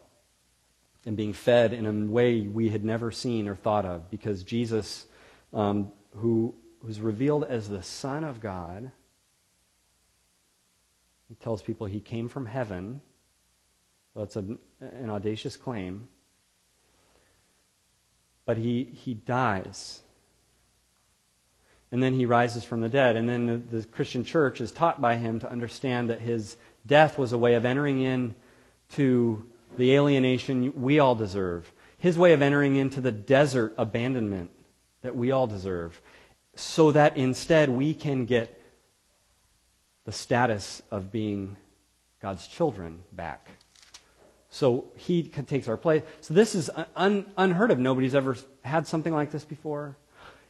and 1.05 1.16
being 1.16 1.33
fed 1.33 1.73
in 1.73 1.87
a 1.87 2.12
way 2.12 2.40
we 2.42 2.68
had 2.68 2.85
never 2.85 3.11
seen 3.11 3.49
or 3.49 3.55
thought 3.55 3.85
of 3.85 4.11
because 4.11 4.42
Jesus, 4.42 5.07
um, 5.53 5.92
who 6.16 6.55
was 6.83 7.01
revealed 7.01 7.44
as 7.44 7.68
the 7.68 7.83
Son 7.83 8.25
of 8.25 8.40
God, 8.40 8.90
he 11.29 11.35
tells 11.37 11.62
people 11.62 11.87
he 11.87 12.01
came 12.01 12.29
from 12.29 12.46
heaven. 12.46 13.01
Well, 14.14 14.25
it's 14.25 14.37
a, 14.37 14.44
an 14.81 15.11
audacious 15.11 15.57
claim. 15.57 16.09
But 18.51 18.59
he, 18.59 18.83
he 18.83 19.15
dies. 19.15 20.01
And 21.93 22.03
then 22.03 22.15
he 22.15 22.27
rises 22.27 22.65
from 22.65 22.81
the 22.81 22.89
dead. 22.89 23.15
And 23.15 23.29
then 23.29 23.47
the, 23.47 23.79
the 23.79 23.87
Christian 23.87 24.25
church 24.25 24.61
is 24.61 24.73
taught 24.73 25.01
by 25.01 25.19
him 25.19 25.39
to 25.39 25.49
understand 25.49 26.11
that 26.11 26.21
his 26.21 26.57
death 26.85 27.17
was 27.17 27.33
a 27.33 27.39
way 27.39 27.55
of 27.55 27.65
entering 27.65 28.03
in 28.03 28.35
to 28.95 29.47
the 29.79 29.95
alienation 29.95 30.83
we 30.83 30.99
all 30.99 31.15
deserve. 31.15 31.73
His 31.99 32.19
way 32.19 32.33
of 32.33 32.43
entering 32.43 32.75
into 32.75 33.01
the 33.01 33.13
desert 33.13 33.73
abandonment 33.79 34.51
that 35.03 35.15
we 35.15 35.31
all 35.31 35.47
deserve. 35.47 36.03
So 36.57 36.91
that 36.91 37.17
instead 37.17 37.69
we 37.69 37.95
can 37.95 38.25
get 38.25 38.61
the 40.07 40.13
status 40.13 40.83
of 40.91 41.13
being 41.13 41.57
God's 42.21 42.49
children 42.49 43.05
back. 43.13 43.49
So 44.51 44.87
he 44.97 45.23
takes 45.23 45.69
our 45.69 45.77
place. 45.77 46.03
So 46.21 46.35
this 46.35 46.55
is 46.55 46.71
un, 46.97 47.27
unheard 47.37 47.71
of. 47.71 47.79
Nobody's 47.79 48.15
ever 48.15 48.37
had 48.63 48.87
something 48.87 49.15
like 49.15 49.31
this 49.31 49.45
before. 49.45 49.97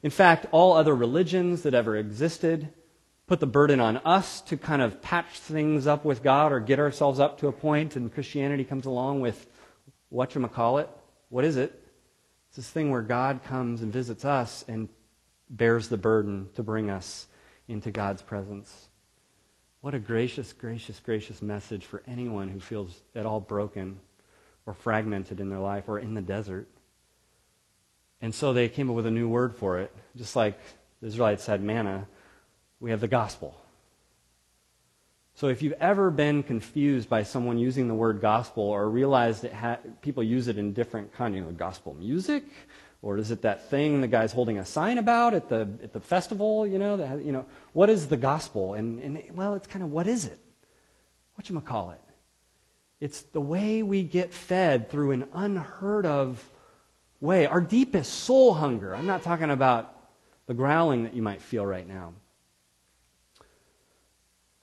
In 0.03 0.11
fact, 0.11 0.47
all 0.51 0.73
other 0.73 0.97
religions 0.97 1.63
that 1.63 1.75
ever 1.75 1.97
existed 1.97 2.73
put 3.27 3.41
the 3.41 3.47
burden 3.47 3.79
on 3.79 3.99
us 3.99 4.41
to 4.41 4.57
kind 4.57 4.83
of 4.83 5.01
patch 5.03 5.39
things 5.39 5.87
up 5.87 6.05
with 6.05 6.23
God 6.23 6.51
or 6.51 6.59
get 6.61 6.81
ourselves 6.81 7.21
up 7.21 7.39
to 7.41 7.49
a 7.49 7.53
point, 7.53 7.95
and 7.95 8.13
Christianity 8.13 8.65
comes 8.65 8.87
along 8.87 9.21
with 9.21 9.47
what 10.09 10.35
you 10.35 10.45
call 10.49 10.79
it. 10.79 10.89
What 11.29 11.45
is 11.45 11.57
it? 11.57 11.81
It's 12.49 12.57
this 12.57 12.71
thing 12.71 12.91
where 12.91 13.03
God 13.03 13.45
comes 13.45 13.83
and 13.83 13.93
visits 13.93 14.25
us 14.25 14.65
and 14.67 14.89
bears 15.49 15.89
the 15.89 15.97
burden 15.97 16.49
to 16.55 16.65
bring 16.65 16.91
us 16.91 17.29
into 17.69 17.93
God's 17.93 18.23
presence. 18.23 18.89
What 19.81 19.95
a 19.95 19.99
gracious, 19.99 20.53
gracious, 20.53 21.01
gracious 21.01 21.40
message 21.40 21.87
for 21.87 22.03
anyone 22.07 22.49
who 22.49 22.61
feels 22.61 23.01
at 23.14 23.25
all 23.25 23.40
broken 23.40 23.99
or 24.66 24.75
fragmented 24.75 25.40
in 25.40 25.49
their 25.49 25.59
life 25.59 25.85
or 25.88 25.99
in 25.99 26.12
the 26.12 26.21
desert. 26.21 26.69
And 28.21 28.35
so 28.35 28.53
they 28.53 28.69
came 28.69 28.90
up 28.90 28.97
with 28.97 29.07
a 29.07 29.11
new 29.11 29.29
word 29.29 29.57
for 29.57 29.79
it. 29.79 29.95
Just 30.16 30.37
like 30.37 30.59
the 31.01 31.07
Israelites 31.07 31.47
had 31.47 31.62
manna, 31.62 32.07
we 32.79 32.90
have 32.90 33.01
the 33.01 33.09
gospel. 33.09 33.57
So 35.35 35.49
if 35.49 35.62
you've 35.62 35.73
ever 35.81 36.11
been 36.11 36.43
confused 36.43 37.09
by 37.09 37.23
someone 37.23 37.57
using 37.57 37.88
the 37.88 37.95
word 37.95 38.21
gospel 38.21 38.64
or 38.64 38.90
realized 38.90 39.43
that 39.43 39.55
ha- 39.55 39.79
people 40.03 40.23
use 40.23 40.49
it 40.49 40.59
in 40.59 40.75
different 40.75 41.14
kind, 41.14 41.35
you 41.35 41.40
know, 41.40 41.53
gospel 41.53 41.95
music 41.95 42.45
or 43.03 43.17
is 43.17 43.31
it 43.31 43.43
that 43.43 43.71
thing 43.71 44.01
the 44.01 44.09
guy's 44.09 44.33
holding 44.33 44.59
a 44.59 44.65
sign 44.65 44.99
about 44.99 45.33
at 45.33 45.49
the, 45.49 45.69
at 45.83 45.93
the 45.93 46.01
festival, 46.01 46.67
you 46.67 46.79
know, 46.79 47.21
you 47.25 47.33
know, 47.33 47.47
what 47.73 47.89
is 47.89 48.09
the 48.09 48.17
gospel? 48.17 48.75
And, 48.75 49.01
and 49.01 49.23
well, 49.35 49.55
it's 49.55 49.67
kind 49.67 49.83
of 49.83 49.91
what 49.91 50.07
is 50.07 50.27
it? 50.27 50.39
What 51.35 51.49
you 51.49 51.59
call 51.61 51.93
it? 51.93 52.01
It's 53.01 53.23
the 53.23 53.41
way 53.41 53.83
we 53.83 54.03
get 54.03 54.35
fed 54.35 54.91
through 54.91 55.13
an 55.13 55.27
unheard 55.33 56.05
of 56.05 56.47
way. 57.21 57.47
Our 57.47 57.63
deepest 57.63 58.13
soul 58.13 58.53
hunger. 58.53 58.95
I'm 58.95 59.07
not 59.07 59.23
talking 59.23 59.51
about 59.51 59.97
the 60.47 60.53
growling 60.53 61.05
that 61.05 61.15
you 61.15 61.23
might 61.23 61.41
feel 61.41 61.65
right 61.65 61.89
now. 61.89 62.13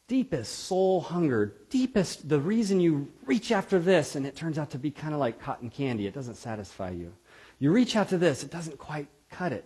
Deepest 0.08 0.65
soul 0.65 1.02
hunger, 1.02 1.56
deepest, 1.69 2.30
the 2.30 2.39
reason 2.39 2.80
you 2.80 3.12
reach 3.26 3.52
after 3.52 3.80
this 3.80 4.15
and 4.15 4.26
it 4.26 4.36
turns 4.36 4.58
out 4.58 4.69
to 4.69 4.78
be 4.78 4.91
kind 4.91 5.13
of 5.13 5.19
like 5.19 5.41
cotton 5.41 5.69
candy. 5.69 6.06
It 6.06 6.13
doesn't 6.13 6.36
satisfy 6.36 6.91
you. 6.91 7.12
You 7.59 7.71
reach 7.71 7.95
out 7.95 8.09
to 8.09 8.17
this, 8.17 8.43
it 8.43 8.51
doesn't 8.51 8.77
quite 8.77 9.07
cut 9.31 9.51
it. 9.51 9.65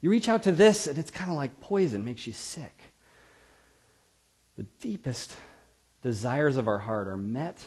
You 0.00 0.10
reach 0.10 0.28
out 0.28 0.44
to 0.44 0.52
this, 0.52 0.86
and 0.86 0.98
it's 0.98 1.10
kind 1.10 1.30
of 1.30 1.36
like 1.36 1.60
poison, 1.60 2.04
makes 2.04 2.26
you 2.26 2.32
sick. 2.32 2.82
The 4.56 4.66
deepest 4.80 5.34
desires 6.02 6.56
of 6.56 6.68
our 6.68 6.78
heart 6.78 7.08
are 7.08 7.16
met 7.16 7.66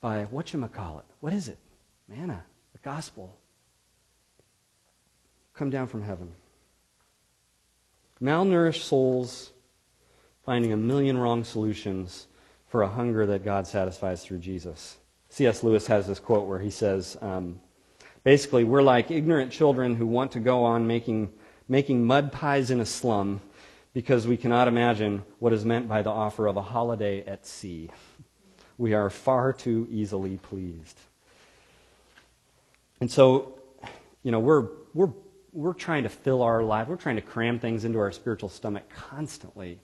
by 0.00 0.24
what 0.24 0.52
you 0.52 0.68
call 0.68 0.98
it. 0.98 1.04
What 1.20 1.32
is 1.32 1.48
it? 1.48 1.58
Manna, 2.08 2.44
the 2.72 2.78
gospel. 2.78 3.36
Come 5.54 5.70
down 5.70 5.86
from 5.86 6.02
heaven. 6.02 6.32
Malnourished 8.20 8.82
souls 8.82 9.52
finding 10.44 10.72
a 10.72 10.76
million 10.76 11.16
wrong 11.18 11.44
solutions 11.44 12.26
for 12.68 12.82
a 12.82 12.88
hunger 12.88 13.26
that 13.26 13.44
God 13.44 13.66
satisfies 13.66 14.24
through 14.24 14.38
Jesus. 14.38 14.96
C.S. 15.28 15.62
Lewis 15.62 15.86
has 15.86 16.06
this 16.06 16.18
quote 16.18 16.46
where 16.46 16.58
he 16.58 16.70
says, 16.70 17.16
um, 17.20 17.60
Basically, 18.22 18.64
we're 18.64 18.82
like 18.82 19.10
ignorant 19.10 19.50
children 19.50 19.96
who 19.96 20.06
want 20.06 20.32
to 20.32 20.40
go 20.40 20.64
on 20.64 20.86
making, 20.86 21.32
making 21.68 22.04
mud 22.04 22.32
pies 22.32 22.70
in 22.70 22.80
a 22.80 22.86
slum 22.86 23.40
because 23.92 24.26
we 24.26 24.36
cannot 24.36 24.68
imagine 24.68 25.22
what 25.38 25.52
is 25.52 25.64
meant 25.64 25.88
by 25.88 26.02
the 26.02 26.10
offer 26.10 26.46
of 26.46 26.56
a 26.56 26.62
holiday 26.62 27.24
at 27.24 27.46
sea. 27.46 27.90
We 28.78 28.94
are 28.94 29.10
far 29.10 29.52
too 29.52 29.88
easily 29.90 30.36
pleased. 30.36 30.98
And 33.00 33.10
so, 33.10 33.58
you 34.22 34.30
know, 34.30 34.38
we're, 34.38 34.68
we're, 34.94 35.12
we're 35.52 35.72
trying 35.72 36.02
to 36.02 36.08
fill 36.08 36.42
our 36.42 36.62
life, 36.62 36.88
we're 36.88 36.96
trying 36.96 37.16
to 37.16 37.22
cram 37.22 37.58
things 37.58 37.84
into 37.84 37.98
our 37.98 38.12
spiritual 38.12 38.50
stomach 38.50 38.88
constantly. 38.90 39.80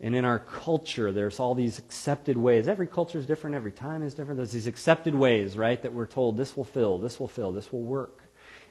And 0.00 0.14
in 0.14 0.24
our 0.24 0.38
culture, 0.38 1.10
there's 1.10 1.40
all 1.40 1.54
these 1.54 1.78
accepted 1.78 2.36
ways. 2.36 2.68
Every 2.68 2.86
culture 2.86 3.18
is 3.18 3.26
different, 3.26 3.56
every 3.56 3.72
time 3.72 4.02
is 4.02 4.14
different. 4.14 4.36
There's 4.36 4.52
these 4.52 4.68
accepted 4.68 5.14
ways, 5.14 5.56
right, 5.56 5.80
that 5.82 5.92
we're 5.92 6.06
told 6.06 6.36
this 6.36 6.56
will 6.56 6.64
fill, 6.64 6.98
this 6.98 7.18
will 7.18 7.26
fill, 7.28 7.50
this 7.50 7.72
will 7.72 7.82
work. 7.82 8.22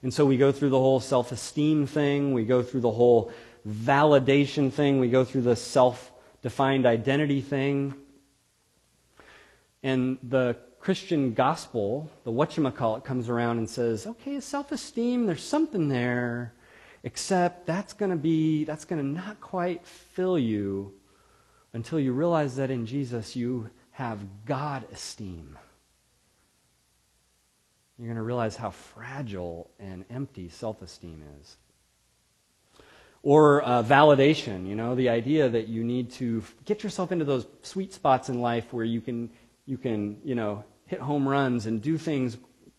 And 0.04 0.13
so 0.13 0.26
we 0.26 0.38
go 0.38 0.52
through 0.54 0.70
the 0.70 0.80
whole 0.80 1.02
self 1.02 1.32
esteem 1.32 1.86
thing, 1.86 2.34
we 2.34 2.46
go 2.46 2.63
through 2.63 2.82
the 2.82 2.92
whole 2.92 3.32
validation 3.68 4.72
thing, 4.72 5.00
we 5.00 5.10
go 5.10 5.26
through 5.26 5.42
the 5.42 5.56
self 5.56 6.13
defined 6.42 6.86
identity 6.86 7.42
thing. 7.42 7.94
And 9.84 10.18
the 10.24 10.56
Christian 10.80 11.34
gospel, 11.34 12.10
the 12.24 12.32
whatchamacallit, 12.32 13.04
comes 13.04 13.28
around 13.28 13.58
and 13.58 13.70
says, 13.70 14.08
okay, 14.08 14.40
self 14.40 14.72
esteem, 14.72 15.26
there's 15.26 15.44
something 15.44 15.90
there, 15.90 16.54
except 17.04 17.66
that's 17.66 17.92
going 17.92 18.12
to 18.12 18.18
be, 18.18 18.63
that's 18.63 18.86
going 18.86 19.02
to 19.02 19.08
not 19.08 19.42
quite 19.42 19.86
fill 19.86 20.40
you 20.40 20.94
until 21.78 22.00
you 22.00 22.12
realize 22.12 22.56
that 22.56 22.72
in 22.72 22.88
Jesus 22.88 23.36
you 23.36 23.70
have 23.92 24.18
God 24.46 24.84
esteem. 24.92 25.60
You're 28.00 28.08
going 28.08 28.16
to 28.16 28.24
realize 28.24 28.56
how 28.56 28.72
fragile 28.72 29.70
and 29.80 30.04
empty 30.10 30.50
self 30.50 30.82
esteem 30.82 31.22
is. 31.40 31.56
Or 33.22 33.62
uh, 33.62 33.84
validation, 33.84 34.68
you 34.68 34.74
know, 34.74 34.96
the 34.96 35.10
idea 35.10 35.50
that 35.50 35.68
you 35.68 35.84
need 35.84 36.10
to 36.13 36.44
get 36.66 36.82
yourself 36.82 37.12
into 37.12 37.26
those 37.26 37.46
sweet 37.62 37.94
spots 37.94 38.30
in 38.30 38.42
life 38.42 38.74
where 38.74 38.86
you 38.86 39.00
can, 39.00 39.30
you 39.68 39.78
can, 39.78 40.18
you 40.24 40.34
know, 40.34 40.63
hit 40.88 41.00
home 41.00 41.30
runs 41.30 41.68
and 41.68 41.80
do 41.80 42.00
things 42.00 42.38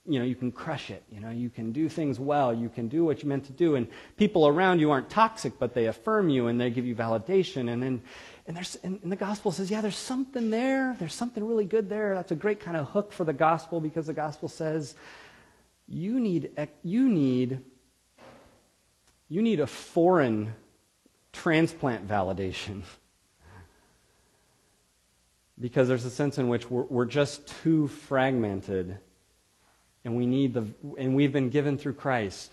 you 0.09 0.19
know, 0.19 0.25
you 0.25 0.35
can 0.35 0.51
crush 0.51 0.91
it. 0.91 1.05
You 1.13 1.21
know, 1.21 1.31
you 1.31 1.51
can 1.51 1.71
do 1.71 1.89
things 1.89 2.19
well. 2.19 2.55
You 2.55 2.71
can 2.71 2.89
do 2.89 3.05
what 3.05 3.23
you 3.23 3.29
meant 3.29 3.45
to 3.45 3.53
do. 3.53 3.75
And 3.75 3.87
people 4.17 4.49
around 4.49 4.81
you 4.81 4.91
aren't 4.91 5.11
toxic, 5.11 5.59
but 5.59 5.75
they 5.75 5.87
affirm 5.87 6.31
you 6.31 6.47
and 6.47 6.59
they 6.59 6.71
give 6.71 6.87
you 6.87 6.95
validation. 6.95 7.71
And 7.71 7.83
then, 7.83 8.03
And, 8.49 8.57
there's, 8.57 8.77
and, 8.77 8.99
the 9.05 9.17
gospel 9.17 9.53
says, 9.53 9.71
yeah, 9.71 9.83
there's 9.83 9.97
something 9.97 10.49
there. 10.49 10.97
There's 10.99 11.13
something 11.13 11.47
really 11.47 11.67
good 11.67 11.91
there. 11.91 12.15
That's 12.15 12.33
a 12.33 12.35
great 12.35 12.61
kind 12.61 12.79
of 12.79 12.89
hook 12.89 13.13
for 13.13 13.25
the 13.25 13.35
gospel 13.35 13.79
because 13.79 14.07
the 14.07 14.15
gospel 14.15 14.49
says 14.49 14.95
you 15.87 16.19
need, 16.19 16.51
you 16.83 17.09
need, 17.09 17.61
you 19.29 19.43
need 19.43 19.61
a 19.61 19.67
foreign 19.67 20.55
transplant 21.35 22.09
validation. 22.09 22.85
because 25.61 25.87
there's 25.87 26.07
a 26.07 26.11
sense 26.11 26.39
in 26.39 26.49
which 26.49 26.71
we're, 26.71 26.85
we're 26.85 27.05
just 27.05 27.47
too 27.63 27.87
fragmented 27.89 28.99
and 30.05 30.17
we 30.17 30.25
need 30.25 30.55
the 30.55 30.67
and 30.97 31.15
we've 31.15 31.33
been 31.33 31.51
given 31.51 31.77
through 31.77 31.93
Christ 31.93 32.51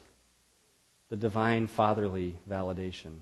the 1.10 1.16
divine 1.16 1.68
fatherly 1.68 2.36
validation. 2.50 3.20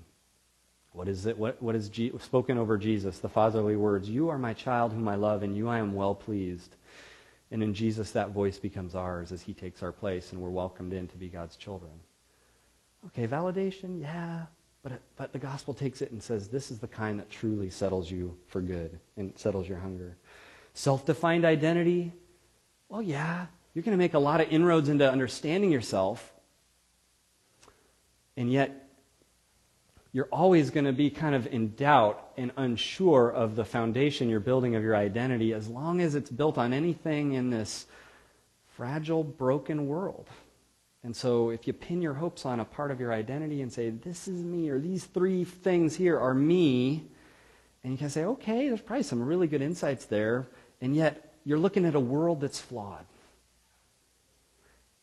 What 0.94 1.08
is 1.08 1.26
it? 1.26 1.36
What, 1.36 1.60
what 1.60 1.74
is 1.74 1.88
G, 1.88 2.12
spoken 2.20 2.56
over 2.56 2.78
Jesus? 2.78 3.18
The 3.18 3.28
fatherly 3.28 3.74
words, 3.74 4.08
You 4.08 4.28
are 4.28 4.38
my 4.38 4.54
child 4.54 4.92
whom 4.92 5.08
I 5.08 5.16
love, 5.16 5.42
and 5.42 5.56
you 5.56 5.68
I 5.68 5.78
am 5.78 5.92
well 5.92 6.14
pleased. 6.14 6.76
And 7.50 7.64
in 7.64 7.74
Jesus, 7.74 8.12
that 8.12 8.30
voice 8.30 8.60
becomes 8.60 8.94
ours 8.94 9.32
as 9.32 9.42
he 9.42 9.54
takes 9.54 9.82
our 9.82 9.90
place, 9.90 10.30
and 10.30 10.40
we're 10.40 10.50
welcomed 10.50 10.92
in 10.92 11.08
to 11.08 11.16
be 11.16 11.28
God's 11.28 11.56
children. 11.56 11.90
Okay, 13.06 13.26
validation, 13.26 14.00
yeah, 14.00 14.44
but, 14.84 14.92
but 15.16 15.32
the 15.32 15.38
gospel 15.38 15.74
takes 15.74 16.00
it 16.00 16.12
and 16.12 16.22
says 16.22 16.46
this 16.46 16.70
is 16.70 16.78
the 16.78 16.86
kind 16.86 17.18
that 17.18 17.28
truly 17.28 17.70
settles 17.70 18.08
you 18.08 18.36
for 18.46 18.60
good 18.60 19.00
and 19.16 19.32
settles 19.36 19.68
your 19.68 19.78
hunger. 19.78 20.16
Self 20.74 21.04
defined 21.04 21.44
identity, 21.44 22.12
well, 22.88 23.02
yeah, 23.02 23.46
you're 23.74 23.82
going 23.82 23.96
to 23.96 24.02
make 24.02 24.14
a 24.14 24.18
lot 24.18 24.40
of 24.40 24.48
inroads 24.48 24.88
into 24.88 25.10
understanding 25.10 25.72
yourself, 25.72 26.32
and 28.36 28.52
yet 28.52 28.83
you're 30.14 30.28
always 30.30 30.70
going 30.70 30.86
to 30.86 30.92
be 30.92 31.10
kind 31.10 31.34
of 31.34 31.48
in 31.48 31.74
doubt 31.74 32.30
and 32.36 32.52
unsure 32.56 33.30
of 33.30 33.56
the 33.56 33.64
foundation 33.64 34.28
you're 34.28 34.38
building 34.38 34.76
of 34.76 34.82
your 34.82 34.94
identity 34.94 35.52
as 35.52 35.66
long 35.66 36.00
as 36.00 36.14
it's 36.14 36.30
built 36.30 36.56
on 36.56 36.72
anything 36.72 37.32
in 37.32 37.50
this 37.50 37.86
fragile, 38.76 39.24
broken 39.24 39.88
world. 39.88 40.28
And 41.02 41.16
so 41.16 41.50
if 41.50 41.66
you 41.66 41.72
pin 41.72 42.00
your 42.00 42.14
hopes 42.14 42.46
on 42.46 42.60
a 42.60 42.64
part 42.64 42.92
of 42.92 43.00
your 43.00 43.12
identity 43.12 43.60
and 43.60 43.72
say, 43.72 43.90
this 43.90 44.28
is 44.28 44.40
me, 44.40 44.70
or 44.70 44.78
these 44.78 45.04
three 45.04 45.42
things 45.42 45.96
here 45.96 46.16
are 46.18 46.32
me, 46.32 47.02
and 47.82 47.92
you 47.92 47.98
can 47.98 48.08
say, 48.08 48.24
okay, 48.24 48.68
there's 48.68 48.80
probably 48.80 49.02
some 49.02 49.20
really 49.20 49.48
good 49.48 49.62
insights 49.62 50.04
there, 50.04 50.46
and 50.80 50.94
yet 50.94 51.34
you're 51.44 51.58
looking 51.58 51.84
at 51.84 51.96
a 51.96 52.00
world 52.00 52.40
that's 52.40 52.60
flawed. 52.60 53.04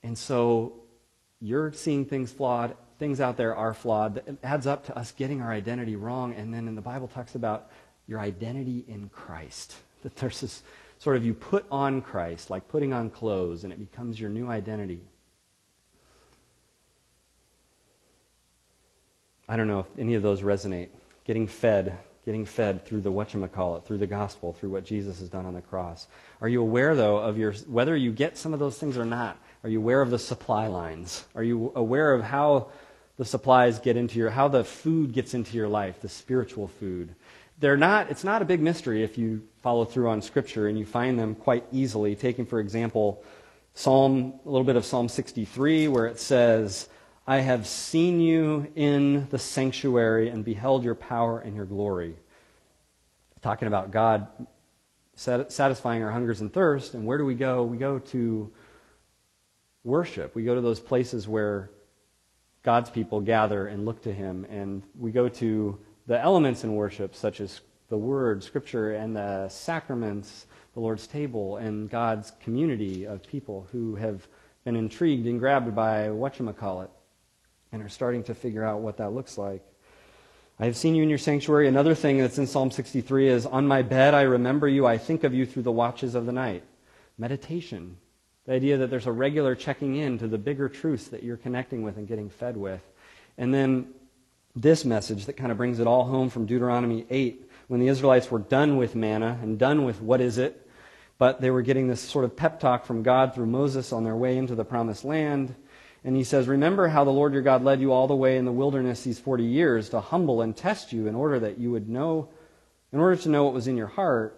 And 0.03 0.17
so 0.17 0.71
you're 1.41 1.73
seeing 1.73 2.05
things 2.05 2.31
flawed, 2.31 2.77
things 3.01 3.19
out 3.19 3.35
there 3.35 3.55
are 3.55 3.73
flawed. 3.73 4.17
It 4.27 4.37
adds 4.43 4.67
up 4.67 4.85
to 4.85 4.95
us 4.95 5.11
getting 5.11 5.41
our 5.41 5.51
identity 5.51 5.95
wrong. 5.95 6.35
And 6.35 6.53
then 6.53 6.67
in 6.67 6.75
the 6.75 6.81
Bible 6.81 7.07
talks 7.07 7.33
about 7.33 7.71
your 8.07 8.19
identity 8.19 8.85
in 8.87 9.09
Christ. 9.09 9.75
That 10.03 10.15
there's 10.15 10.41
this 10.41 10.63
sort 10.97 11.15
of 11.15 11.23
you 11.23 11.35
put 11.35 11.63
on 11.69 12.01
Christ, 12.01 12.49
like 12.49 12.67
putting 12.67 12.91
on 12.91 13.11
clothes, 13.11 13.63
and 13.63 13.71
it 13.71 13.77
becomes 13.77 14.19
your 14.19 14.31
new 14.31 14.49
identity. 14.49 14.99
I 19.47 19.57
don't 19.57 19.67
know 19.67 19.81
if 19.81 19.85
any 19.99 20.15
of 20.15 20.23
those 20.23 20.41
resonate. 20.41 20.89
Getting 21.23 21.45
fed, 21.45 21.99
getting 22.25 22.45
fed 22.45 22.83
through 22.83 23.01
the 23.01 23.11
whatchamacallit, 23.11 23.85
through 23.85 23.99
the 23.99 24.07
gospel, 24.07 24.53
through 24.53 24.71
what 24.71 24.85
Jesus 24.85 25.19
has 25.19 25.29
done 25.29 25.45
on 25.45 25.53
the 25.53 25.61
cross. 25.61 26.07
Are 26.41 26.49
you 26.49 26.61
aware, 26.61 26.95
though, 26.95 27.17
of 27.17 27.37
your, 27.37 27.53
whether 27.67 27.95
you 27.95 28.11
get 28.11 28.39
some 28.39 28.55
of 28.55 28.59
those 28.59 28.79
things 28.79 28.97
or 28.97 29.05
not, 29.05 29.37
are 29.63 29.69
you 29.69 29.77
aware 29.77 30.01
of 30.01 30.09
the 30.09 30.17
supply 30.17 30.65
lines? 30.65 31.25
Are 31.35 31.43
you 31.43 31.71
aware 31.75 32.15
of 32.15 32.23
how 32.23 32.71
the 33.17 33.25
supplies 33.25 33.79
get 33.79 33.97
into 33.97 34.17
your, 34.17 34.29
how 34.29 34.47
the 34.47 34.63
food 34.63 35.13
gets 35.13 35.33
into 35.33 35.55
your 35.55 35.67
life, 35.67 36.01
the 36.01 36.09
spiritual 36.09 36.67
food. 36.67 37.15
They're 37.59 37.77
not, 37.77 38.09
it's 38.09 38.23
not 38.23 38.41
a 38.41 38.45
big 38.45 38.59
mystery 38.59 39.03
if 39.03 39.17
you 39.17 39.43
follow 39.61 39.85
through 39.85 40.09
on 40.09 40.21
Scripture 40.21 40.67
and 40.67 40.79
you 40.79 40.85
find 40.85 41.19
them 41.19 41.35
quite 41.35 41.63
easily. 41.71 42.15
Taking, 42.15 42.45
for 42.45 42.59
example, 42.59 43.23
Psalm, 43.75 44.39
a 44.45 44.49
little 44.49 44.65
bit 44.65 44.75
of 44.75 44.83
Psalm 44.83 45.07
63, 45.07 45.87
where 45.87 46.07
it 46.07 46.19
says, 46.19 46.89
I 47.27 47.37
have 47.37 47.67
seen 47.67 48.19
you 48.19 48.71
in 48.75 49.27
the 49.29 49.37
sanctuary 49.37 50.29
and 50.29 50.43
beheld 50.43 50.83
your 50.83 50.95
power 50.95 51.39
and 51.39 51.55
your 51.55 51.65
glory. 51.65 52.15
Talking 53.41 53.67
about 53.67 53.91
God 53.91 54.27
satisfying 55.15 56.03
our 56.03 56.11
hungers 56.11 56.41
and 56.41 56.51
thirst. 56.51 56.93
And 56.95 57.05
where 57.05 57.17
do 57.17 57.25
we 57.25 57.35
go? 57.35 57.63
We 57.63 57.77
go 57.77 57.99
to 57.99 58.51
worship. 59.83 60.35
We 60.35 60.43
go 60.43 60.55
to 60.55 60.61
those 60.61 60.79
places 60.79 61.27
where 61.27 61.69
God's 62.63 62.89
people 62.89 63.21
gather 63.21 63.67
and 63.67 63.85
look 63.85 64.01
to 64.03 64.13
him. 64.13 64.45
And 64.49 64.83
we 64.99 65.11
go 65.11 65.29
to 65.29 65.79
the 66.07 66.19
elements 66.19 66.63
in 66.63 66.75
worship, 66.75 67.15
such 67.15 67.41
as 67.41 67.61
the 67.89 67.97
Word, 67.97 68.43
Scripture, 68.43 68.93
and 68.93 69.15
the 69.15 69.49
sacraments, 69.49 70.45
the 70.73 70.79
Lord's 70.79 71.07
table, 71.07 71.57
and 71.57 71.89
God's 71.89 72.31
community 72.41 73.05
of 73.05 73.23
people 73.23 73.67
who 73.71 73.95
have 73.95 74.27
been 74.63 74.75
intrigued 74.75 75.27
and 75.27 75.39
grabbed 75.39 75.75
by 75.75 76.07
whatchamacallit 76.07 76.89
and 77.71 77.81
are 77.81 77.89
starting 77.89 78.23
to 78.23 78.35
figure 78.35 78.63
out 78.63 78.81
what 78.81 78.97
that 78.97 79.13
looks 79.13 79.37
like. 79.37 79.63
I 80.59 80.65
have 80.65 80.77
seen 80.77 80.93
you 80.93 81.01
in 81.01 81.09
your 81.09 81.17
sanctuary. 81.17 81.67
Another 81.67 81.95
thing 81.95 82.19
that's 82.19 82.37
in 82.37 82.45
Psalm 82.45 82.69
63 82.69 83.29
is 83.29 83.45
On 83.45 83.67
my 83.67 83.81
bed 83.81 84.13
I 84.13 84.21
remember 84.21 84.67
you, 84.67 84.85
I 84.85 84.97
think 84.97 85.23
of 85.23 85.33
you 85.33 85.45
through 85.45 85.63
the 85.63 85.71
watches 85.71 86.13
of 86.13 86.25
the 86.25 86.31
night. 86.31 86.63
Meditation. 87.17 87.97
The 88.47 88.53
idea 88.53 88.77
that 88.77 88.89
there's 88.89 89.07
a 89.07 89.11
regular 89.11 89.55
checking 89.55 89.95
in 89.95 90.17
to 90.19 90.27
the 90.27 90.37
bigger 90.37 90.67
truths 90.67 91.09
that 91.09 91.23
you're 91.23 91.37
connecting 91.37 91.83
with 91.83 91.97
and 91.97 92.07
getting 92.07 92.29
fed 92.29 92.57
with. 92.57 92.81
And 93.37 93.53
then 93.53 93.93
this 94.55 94.83
message 94.83 95.25
that 95.25 95.37
kind 95.37 95.51
of 95.51 95.57
brings 95.57 95.79
it 95.79 95.87
all 95.87 96.05
home 96.05 96.29
from 96.29 96.45
Deuteronomy 96.45 97.05
8, 97.09 97.49
when 97.67 97.79
the 97.79 97.87
Israelites 97.87 98.29
were 98.29 98.39
done 98.39 98.77
with 98.77 98.95
manna 98.95 99.39
and 99.41 99.57
done 99.57 99.85
with 99.85 100.01
what 100.01 100.21
is 100.21 100.37
it, 100.37 100.67
but 101.17 101.39
they 101.39 101.51
were 101.51 101.61
getting 101.61 101.87
this 101.87 102.01
sort 102.01 102.25
of 102.25 102.35
pep 102.35 102.59
talk 102.59 102.85
from 102.85 103.03
God 103.03 103.35
through 103.35 103.45
Moses 103.45 103.93
on 103.93 104.03
their 104.03 104.15
way 104.15 104.37
into 104.37 104.55
the 104.55 104.65
promised 104.65 105.05
land. 105.05 105.55
And 106.03 106.15
he 106.15 106.23
says, 106.23 106.47
Remember 106.47 106.87
how 106.87 107.03
the 107.03 107.11
Lord 107.11 107.33
your 107.33 107.43
God 107.43 107.63
led 107.63 107.79
you 107.79 107.93
all 107.93 108.07
the 108.07 108.15
way 108.15 108.37
in 108.37 108.45
the 108.45 108.51
wilderness 108.51 109.03
these 109.03 109.19
40 109.19 109.43
years 109.43 109.89
to 109.89 110.01
humble 110.01 110.41
and 110.41 110.57
test 110.57 110.91
you 110.91 111.05
in 111.05 111.13
order 111.13 111.39
that 111.39 111.59
you 111.59 111.71
would 111.71 111.87
know, 111.87 112.29
in 112.91 112.99
order 112.99 113.15
to 113.17 113.29
know 113.29 113.43
what 113.43 113.53
was 113.53 113.67
in 113.67 113.77
your 113.77 113.87
heart, 113.87 114.37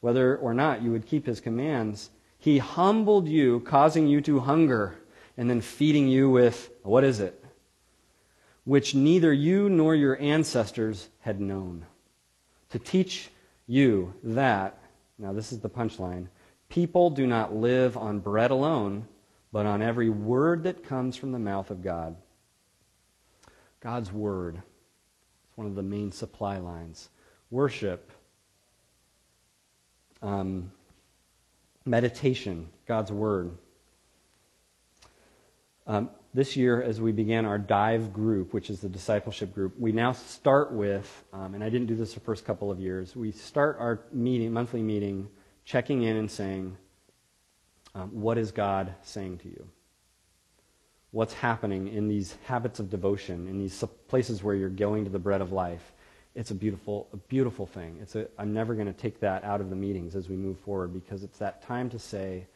whether 0.00 0.36
or 0.36 0.54
not 0.54 0.80
you 0.80 0.92
would 0.92 1.06
keep 1.06 1.26
his 1.26 1.40
commands. 1.40 2.10
He 2.46 2.58
humbled 2.58 3.26
you, 3.26 3.58
causing 3.58 4.06
you 4.06 4.20
to 4.20 4.38
hunger, 4.38 4.94
and 5.36 5.50
then 5.50 5.60
feeding 5.60 6.06
you 6.06 6.30
with, 6.30 6.70
what 6.84 7.02
is 7.02 7.18
it? 7.18 7.44
Which 8.62 8.94
neither 8.94 9.32
you 9.32 9.68
nor 9.68 9.96
your 9.96 10.16
ancestors 10.20 11.08
had 11.18 11.40
known. 11.40 11.86
To 12.70 12.78
teach 12.78 13.30
you 13.66 14.14
that, 14.22 14.78
now 15.18 15.32
this 15.32 15.50
is 15.50 15.58
the 15.58 15.68
punchline, 15.68 16.28
people 16.68 17.10
do 17.10 17.26
not 17.26 17.52
live 17.52 17.96
on 17.96 18.20
bread 18.20 18.52
alone, 18.52 19.08
but 19.50 19.66
on 19.66 19.82
every 19.82 20.08
word 20.08 20.62
that 20.62 20.84
comes 20.84 21.16
from 21.16 21.32
the 21.32 21.40
mouth 21.40 21.72
of 21.72 21.82
God. 21.82 22.14
God's 23.80 24.12
word 24.12 24.54
is 24.54 25.56
one 25.56 25.66
of 25.66 25.74
the 25.74 25.82
main 25.82 26.12
supply 26.12 26.58
lines. 26.58 27.08
Worship. 27.50 28.12
Um, 30.22 30.70
meditation, 31.86 32.68
God's 32.86 33.12
Word. 33.12 33.56
Um, 35.86 36.10
this 36.34 36.56
year, 36.56 36.82
as 36.82 37.00
we 37.00 37.12
began 37.12 37.46
our 37.46 37.58
dive 37.58 38.12
group, 38.12 38.52
which 38.52 38.68
is 38.68 38.80
the 38.80 38.88
discipleship 38.88 39.54
group, 39.54 39.78
we 39.78 39.92
now 39.92 40.12
start 40.12 40.72
with, 40.72 41.24
um, 41.32 41.54
and 41.54 41.64
I 41.64 41.70
didn't 41.70 41.86
do 41.86 41.94
this 41.94 42.12
the 42.12 42.20
first 42.20 42.44
couple 42.44 42.70
of 42.70 42.78
years, 42.78 43.16
we 43.16 43.32
start 43.32 43.78
our 43.80 44.02
meeting, 44.12 44.52
monthly 44.52 44.82
meeting, 44.82 45.28
checking 45.64 46.02
in 46.02 46.16
and 46.16 46.30
saying, 46.30 46.76
um, 47.94 48.10
What 48.10 48.36
is 48.36 48.50
God 48.50 48.94
saying 49.02 49.38
to 49.38 49.48
you? 49.48 49.66
What's 51.12 51.32
happening 51.32 51.88
in 51.88 52.08
these 52.08 52.36
habits 52.44 52.80
of 52.80 52.90
devotion, 52.90 53.48
in 53.48 53.58
these 53.58 53.82
places 54.08 54.42
where 54.42 54.54
you're 54.54 54.68
going 54.68 55.04
to 55.04 55.10
the 55.10 55.18
bread 55.18 55.40
of 55.40 55.52
life? 55.52 55.92
It's 56.36 56.50
a 56.50 56.54
beautiful, 56.54 57.08
a 57.14 57.16
beautiful 57.16 57.66
thing. 57.66 57.98
It's 58.00 58.14
a, 58.14 58.28
I'm 58.38 58.52
never 58.52 58.74
going 58.74 58.86
to 58.86 58.92
take 58.92 59.18
that 59.20 59.42
out 59.42 59.62
of 59.62 59.70
the 59.70 59.76
meetings 59.76 60.14
as 60.14 60.28
we 60.28 60.36
move 60.36 60.58
forward 60.60 60.92
because 60.92 61.24
it's 61.24 61.38
that 61.38 61.62
time 61.62 61.88
to 61.90 61.98
say, 61.98 62.46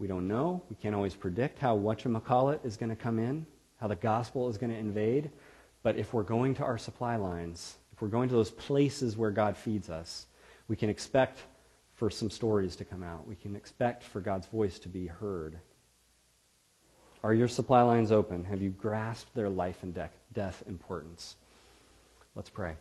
we 0.00 0.08
don't 0.08 0.26
know. 0.26 0.60
We 0.68 0.74
can't 0.74 0.96
always 0.96 1.14
predict 1.14 1.60
how 1.60 1.78
whatchamacallit 1.78 2.66
is 2.66 2.76
going 2.76 2.90
to 2.90 2.96
come 2.96 3.20
in, 3.20 3.46
how 3.80 3.86
the 3.86 3.94
gospel 3.94 4.48
is 4.48 4.58
going 4.58 4.72
to 4.72 4.78
invade. 4.78 5.30
But 5.84 5.96
if 5.96 6.12
we're 6.12 6.24
going 6.24 6.56
to 6.56 6.64
our 6.64 6.76
supply 6.76 7.14
lines, 7.14 7.76
if 7.92 8.02
we're 8.02 8.08
going 8.08 8.28
to 8.30 8.34
those 8.34 8.50
places 8.50 9.16
where 9.16 9.30
God 9.30 9.56
feeds 9.56 9.90
us, 9.90 10.26
we 10.66 10.74
can 10.74 10.90
expect 10.90 11.38
for 11.94 12.10
some 12.10 12.30
stories 12.30 12.74
to 12.76 12.84
come 12.84 13.04
out. 13.04 13.28
We 13.28 13.36
can 13.36 13.54
expect 13.54 14.02
for 14.02 14.20
God's 14.20 14.48
voice 14.48 14.80
to 14.80 14.88
be 14.88 15.06
heard. 15.06 15.56
Are 17.22 17.32
your 17.32 17.48
supply 17.48 17.82
lines 17.82 18.10
open? 18.10 18.42
Have 18.44 18.60
you 18.60 18.70
grasped 18.70 19.32
their 19.36 19.48
life 19.48 19.84
and 19.84 19.94
de- 19.94 20.10
death 20.32 20.64
importance? 20.66 21.36
Let's 22.34 22.50
pray 22.50 22.74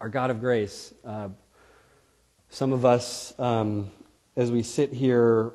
our 0.00 0.08
God 0.08 0.30
of 0.30 0.40
grace. 0.40 0.94
Uh, 1.04 1.28
some 2.48 2.72
of 2.72 2.84
us, 2.84 3.38
um, 3.38 3.90
as 4.34 4.50
we 4.50 4.62
sit 4.62 4.92
here, 4.92 5.52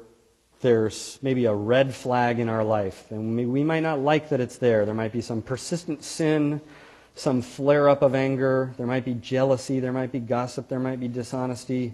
there's 0.61 1.19
maybe 1.21 1.45
a 1.45 1.53
red 1.53 1.93
flag 1.93 2.39
in 2.39 2.47
our 2.47 2.63
life, 2.63 3.11
and 3.11 3.35
we, 3.35 3.63
might 3.63 3.81
not 3.81 3.99
like 3.99 4.29
that 4.29 4.39
it's 4.39 4.57
there. 4.57 4.85
There 4.85 4.95
might 4.95 5.11
be 5.11 5.21
some 5.21 5.41
persistent 5.41 6.03
sin, 6.03 6.61
some 7.15 7.41
flare 7.41 7.89
up 7.89 8.01
of 8.01 8.15
anger. 8.15 8.73
There 8.77 8.87
might 8.87 9.03
be 9.03 9.15
jealousy. 9.15 9.79
There 9.79 9.91
might 9.91 10.11
be 10.11 10.19
gossip. 10.19 10.67
There 10.69 10.79
might 10.79 10.99
be 10.99 11.07
dishonesty. 11.07 11.93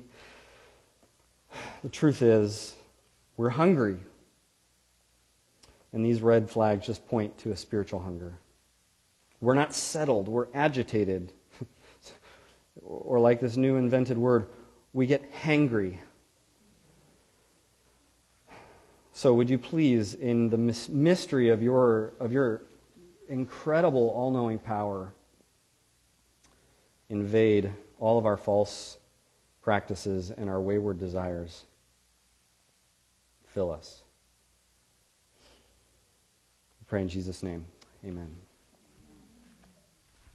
The 1.84 1.89
truth 1.89 2.22
is, 2.22 2.76
we're 3.38 3.49
hungry. 3.49 3.97
And 5.93 6.06
these 6.06 6.22
red 6.22 6.49
flags 6.49 6.86
just 6.86 7.08
point 7.08 7.38
to 7.39 7.52
a 7.52 7.58
spiritual 7.58 7.99
hunger. 7.99 8.34
We're 9.41 9.56
not 9.56 9.74
settled, 9.74 10.28
we're 10.28 10.47
agitated. 10.54 11.34
Or, 12.80 13.19
like 13.19 13.39
this 13.39 13.57
new 13.57 13.76
invented 13.76 14.17
word, 14.17 14.47
we 14.93 15.05
get 15.05 15.34
hangry. 15.34 15.97
So, 19.13 19.34
would 19.34 19.49
you 19.49 19.57
please, 19.57 20.13
in 20.13 20.49
the 20.49 20.57
mystery 20.57 21.49
of 21.49 21.61
your, 21.61 22.13
of 22.19 22.32
your 22.32 22.61
incredible 23.28 24.09
all 24.09 24.32
knowing 24.32 24.59
power, 24.59 25.13
invade 27.09 27.72
all 27.99 28.17
of 28.17 28.26
our 28.26 28.38
false 28.38 28.97
practices 29.61 30.32
and 30.32 30.49
our 30.49 30.61
wayward 30.61 30.97
desires? 30.97 31.65
Fill 33.47 33.72
us. 33.72 34.01
We 36.80 36.86
pray 36.88 37.01
in 37.01 37.09
Jesus' 37.09 37.43
name. 37.43 37.65
Amen. 38.05 38.51